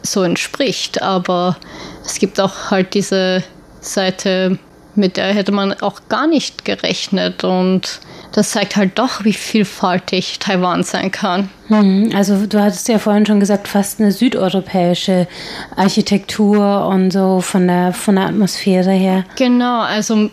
so 0.02 0.22
entspricht, 0.22 1.02
aber 1.02 1.56
es 2.04 2.18
gibt 2.18 2.40
auch 2.40 2.70
halt 2.70 2.94
diese 2.94 3.44
Seite, 3.80 4.58
mit 4.94 5.18
der 5.18 5.26
hätte 5.26 5.52
man 5.52 5.74
auch 5.74 6.08
gar 6.08 6.26
nicht 6.26 6.64
gerechnet 6.64 7.44
und 7.44 8.00
das 8.32 8.50
zeigt 8.50 8.76
halt 8.76 8.98
doch, 8.98 9.24
wie 9.24 9.34
vielfältig 9.34 10.38
Taiwan 10.38 10.84
sein 10.84 11.10
kann. 11.10 11.50
Hm, 11.68 12.12
also 12.14 12.46
du 12.46 12.60
hattest 12.62 12.88
ja 12.88 12.98
vorhin 12.98 13.26
schon 13.26 13.40
gesagt, 13.40 13.68
fast 13.68 14.00
eine 14.00 14.10
südeuropäische 14.10 15.28
Architektur 15.76 16.86
und 16.86 17.10
so 17.10 17.42
von 17.42 17.66
der, 17.66 17.92
von 17.92 18.16
der 18.16 18.26
Atmosphäre 18.26 18.92
her. 18.92 19.24
Genau, 19.36 19.80
also 19.80 20.30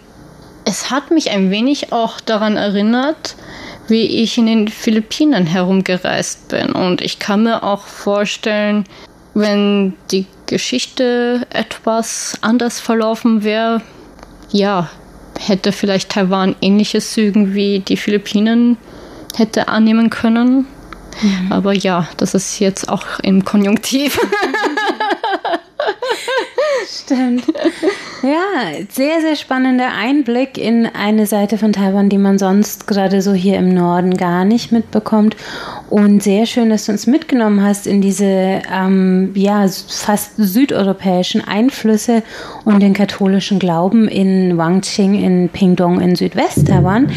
es 0.66 0.90
hat 0.92 1.12
mich 1.12 1.32
ein 1.32 1.52
wenig 1.52 1.92
auch 1.92 2.20
daran 2.20 2.58
erinnert, 2.58 3.36
wie 3.88 4.24
ich 4.24 4.38
in 4.38 4.46
den 4.46 4.68
Philippinen 4.68 5.46
herumgereist 5.46 6.48
bin. 6.50 6.72
Und 6.72 7.02
ich 7.02 7.20
kann 7.20 7.44
mir 7.44 7.64
auch 7.64 7.84
vorstellen, 7.84 8.86
wenn 9.34 9.94
die 10.12 10.26
Geschichte 10.46 11.46
etwas 11.50 12.38
anders 12.42 12.80
verlaufen 12.80 13.44
wäre, 13.44 13.82
ja, 14.52 14.90
hätte 15.40 15.72
vielleicht 15.72 16.10
Taiwan 16.10 16.56
ähnliche 16.62 17.00
Zügen 17.00 17.54
wie 17.54 17.80
die 17.80 17.98
Philippinen 17.98 18.78
hätte 19.36 19.68
annehmen 19.68 20.10
können. 20.10 20.68
Mhm. 21.22 21.52
Aber 21.52 21.74
ja, 21.74 22.08
das 22.18 22.34
ist 22.34 22.60
jetzt 22.60 22.90
auch 22.90 23.20
im 23.22 23.44
Konjunktiv. 23.44 24.20
Stimmt. 26.88 27.46
Ja, 28.24 28.86
sehr, 28.90 29.20
sehr 29.20 29.36
spannender 29.36 29.90
Einblick 29.94 30.58
in 30.58 30.86
eine 30.86 31.26
Seite 31.26 31.58
von 31.58 31.74
Taiwan, 31.74 32.08
die 32.08 32.18
man 32.18 32.38
sonst 32.38 32.88
gerade 32.88 33.22
so 33.22 33.34
hier 33.34 33.58
im 33.58 33.74
Norden 33.74 34.16
gar 34.16 34.46
nicht 34.46 34.72
mitbekommt. 34.72 35.36
Und 35.90 36.24
sehr 36.24 36.46
schön, 36.46 36.70
dass 36.70 36.86
du 36.86 36.94
uns 36.94 37.06
mitgenommen 37.06 37.62
hast 37.62 37.86
in 37.86 38.02
diese 38.02 38.62
ähm, 38.74 39.32
ja, 39.36 39.68
fast 39.68 40.38
südeuropäischen 40.38 41.46
Einflüsse 41.46 42.24
und 42.66 42.80
den 42.82 42.94
katholischen 42.94 43.60
Glauben 43.60 44.08
in 44.08 44.58
Wangqing, 44.58 45.22
in 45.22 45.50
Pingdong 45.50 46.00
in 46.00 46.16
Südwest-Taiwan. 46.16 47.12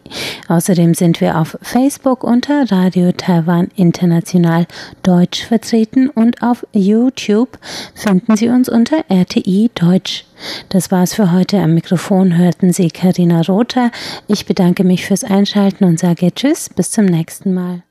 Außerdem 0.47 0.95
sind 0.95 1.21
wir 1.21 1.37
auf 1.37 1.55
Facebook 1.61 2.23
unter 2.23 2.71
Radio 2.71 3.11
Taiwan 3.11 3.67
International 3.75 4.65
Deutsch 5.03 5.45
vertreten 5.45 6.09
und 6.09 6.41
auf 6.41 6.65
YouTube 6.73 7.59
finden 7.93 8.35
Sie 8.35 8.49
uns 8.49 8.69
unter 8.69 9.05
RTI 9.07 9.69
Deutsch. 9.75 10.25
Das 10.69 10.91
war's 10.91 11.13
für 11.13 11.31
heute. 11.31 11.59
Am 11.59 11.73
Mikrofon 11.73 12.37
hörten 12.37 12.73
Sie 12.73 12.89
Karina 12.89 13.41
Rother. 13.41 13.91
Ich 14.27 14.45
bedanke 14.45 14.83
mich 14.83 15.05
fürs 15.05 15.23
Einschalten 15.23 15.83
und 15.83 15.99
sage 15.99 16.33
Tschüss, 16.33 16.69
bis 16.69 16.91
zum 16.91 17.05
nächsten 17.05 17.53
Mal. 17.53 17.83